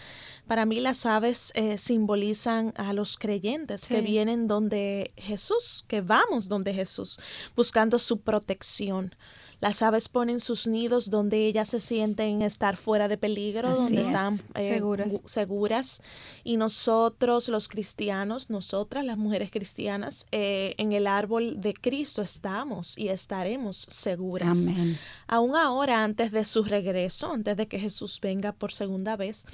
[0.47, 6.47] Para mí las aves eh, simbolizan a los creyentes que vienen donde Jesús, que vamos
[6.47, 7.20] donde Jesús,
[7.55, 9.13] buscando su protección.
[9.62, 14.41] Las aves ponen sus nidos donde ellas se sienten estar fuera de peligro, donde están
[14.55, 14.82] eh,
[15.26, 16.01] seguras.
[16.43, 22.97] Y nosotros, los cristianos, nosotras, las mujeres cristianas, eh, en el árbol de Cristo estamos
[22.97, 24.70] y estaremos seguras.
[24.70, 24.97] Amén.
[25.28, 29.45] Aún ahora, antes de su regreso, antes de que Jesús venga por segunda vez,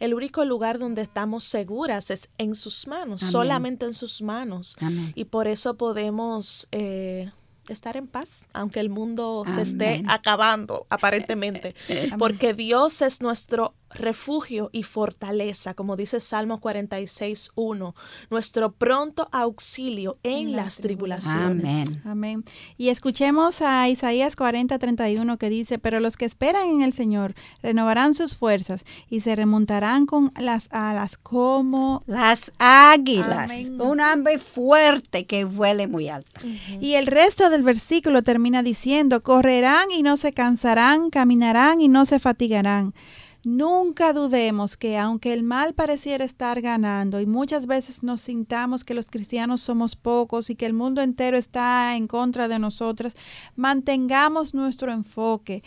[0.00, 4.76] el único lugar donde estamos seguras es en sus manos, solamente en sus manos.
[5.14, 7.30] Y por eso podemos eh,
[7.72, 11.74] estar en paz, aunque el mundo se esté acabando aparentemente,
[12.18, 17.94] porque Dios es nuestro refugio y fortaleza, como dice Salmo 46, 1,
[18.30, 21.98] nuestro pronto auxilio en las tribulaciones.
[22.04, 22.44] Amén.
[22.76, 27.34] Y escuchemos a Isaías 40, 31 que dice, pero los que esperan en el Señor
[27.62, 35.26] renovarán sus fuerzas y se remontarán con las alas como las águilas, un hambre fuerte
[35.26, 36.40] que vuele muy alto.
[36.80, 42.04] Y el resto del versículo termina diciendo, correrán y no se cansarán, caminarán y no
[42.06, 42.94] se fatigarán.
[43.42, 48.94] Nunca dudemos que aunque el mal pareciera estar ganando y muchas veces nos sintamos que
[48.94, 53.14] los cristianos somos pocos y que el mundo entero está en contra de nosotras,
[53.56, 55.62] mantengamos nuestro enfoque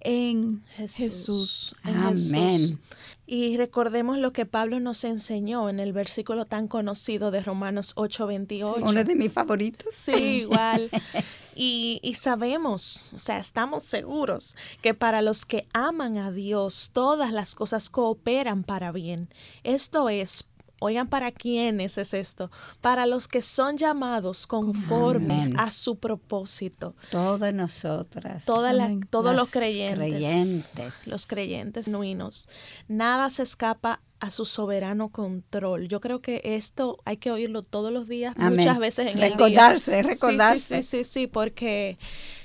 [0.00, 1.76] en Jesús.
[1.84, 2.78] Amén.
[3.24, 8.82] Y recordemos lo que Pablo nos enseñó en el versículo tan conocido de Romanos 8:28.
[8.82, 9.94] uno de mis favoritos.
[9.94, 10.90] Sí, igual.
[11.54, 17.32] Y, y, sabemos, o sea, estamos seguros que para los que aman a Dios, todas
[17.32, 19.28] las cosas cooperan para bien.
[19.62, 20.46] Esto es
[20.82, 22.50] Oigan, ¿para quiénes es esto?
[22.80, 26.96] Para los que son llamados conforme a su propósito.
[27.12, 28.44] Todas nosotras.
[28.44, 31.06] todos los creyentes.
[31.06, 32.48] Los creyentes genuinos.
[32.88, 35.88] Nada se escapa a su soberano control.
[35.88, 40.04] Yo creo que esto hay que oírlo todos los días, muchas veces en recordarse, el
[40.04, 40.12] día.
[40.12, 41.98] Recordarse, sí, sí, sí, sí, porque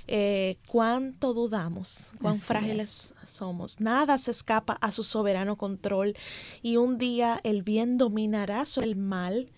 [0.08, 3.80] eh, cuánto dudamos, cuán frágiles somos.
[3.80, 6.16] Nada se escapa a su soberano control
[6.64, 9.52] y un día el bien dominará sobre el mal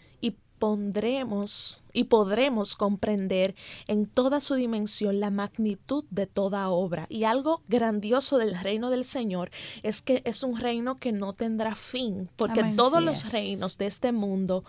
[0.60, 3.56] pondremos y podremos comprender
[3.88, 7.08] en toda su dimensión la magnitud de toda obra.
[7.10, 9.50] Y algo grandioso del reino del Señor
[9.82, 14.12] es que es un reino que no tendrá fin, porque todos los reinos de este
[14.12, 14.64] mundo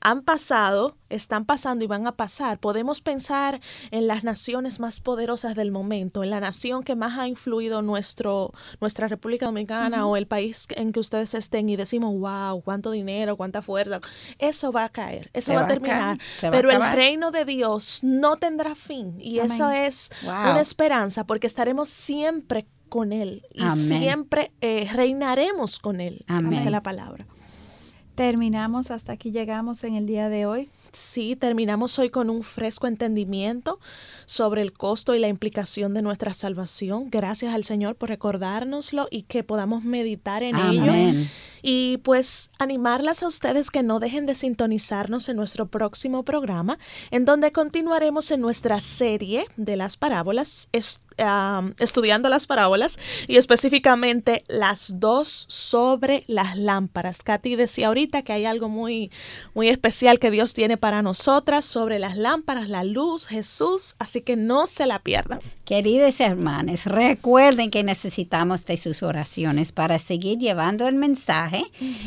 [0.00, 2.58] han pasado, están pasando y van a pasar.
[2.58, 7.28] Podemos pensar en las naciones más poderosas del momento, en la nación que más ha
[7.28, 12.62] influido nuestro, nuestra República Dominicana o el país en que ustedes estén y decimos, wow,
[12.62, 14.00] cuánto dinero, cuánta fuerza.
[14.38, 16.18] Eso va a caer, eso va, a terminar.
[16.40, 21.88] Pero el reino de Dios no tendrá fin y eso es una esperanza porque estaremos
[21.88, 27.26] siempre con Él y siempre eh, reinaremos con Él, dice la palabra
[28.14, 30.70] terminamos, hasta aquí llegamos en el día de hoy.
[30.92, 33.78] Sí, terminamos hoy con un fresco entendimiento
[34.26, 37.10] sobre el costo y la implicación de nuestra salvación.
[37.10, 40.92] Gracias al Señor por recordárnoslo y que podamos meditar en ello.
[41.62, 46.78] Y pues animarlas a ustedes que no dejen de sintonizarnos en nuestro próximo programa,
[47.10, 50.70] en donde continuaremos en nuestra serie de las parábolas,
[51.78, 57.22] estudiando las parábolas y específicamente las dos sobre las lámparas.
[57.22, 59.10] Katy decía ahorita que hay algo muy,
[59.52, 64.36] muy especial que Dios tiene para nosotras sobre las lámparas, la luz, Jesús, así que
[64.36, 65.38] no se la pierdan.
[65.64, 71.62] Queridas hermanas, recuerden que necesitamos de sus oraciones para seguir llevando el mensaje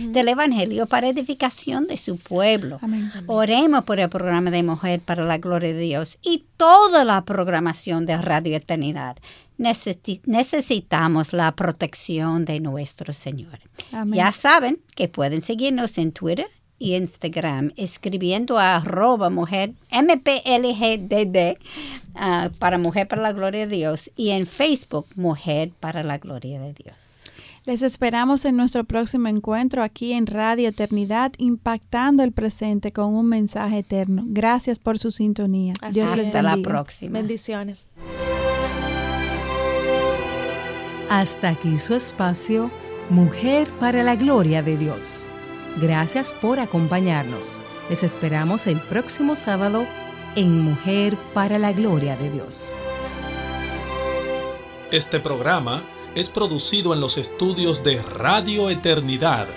[0.09, 2.80] del Evangelio para edificación de su pueblo.
[3.28, 8.05] Oremos por el programa de Mujer para la Gloria de Dios y toda la programación
[8.05, 9.15] de Radio Eternidad.
[9.57, 13.59] necesitamos la protección de nuestro Señor.
[14.07, 16.49] Ya saben que pueden seguirnos en Twitter
[16.80, 21.57] y Instagram escribiendo a arroba mujer MPLGDD
[22.15, 26.59] ah, para Mujer para la Gloria de Dios y en Facebook Mujer para la Gloria
[26.59, 27.13] de Dios.
[27.65, 33.28] Les esperamos en nuestro próximo encuentro aquí en Radio Eternidad, impactando el presente con un
[33.28, 34.24] mensaje eterno.
[34.28, 35.74] Gracias por su sintonía.
[35.91, 36.39] Dios les bendiga.
[36.39, 37.13] Hasta la próxima.
[37.13, 37.89] Bendiciones.
[41.09, 42.69] Hasta aquí su espacio,
[43.09, 45.32] Mujer para la Gloria de Dios.
[45.78, 47.59] Gracias por acompañarnos.
[47.89, 49.86] Les esperamos el próximo sábado
[50.36, 52.76] en Mujer para la Gloria de Dios.
[54.91, 55.84] Este programa
[56.15, 59.47] es producido en los estudios de Radio Eternidad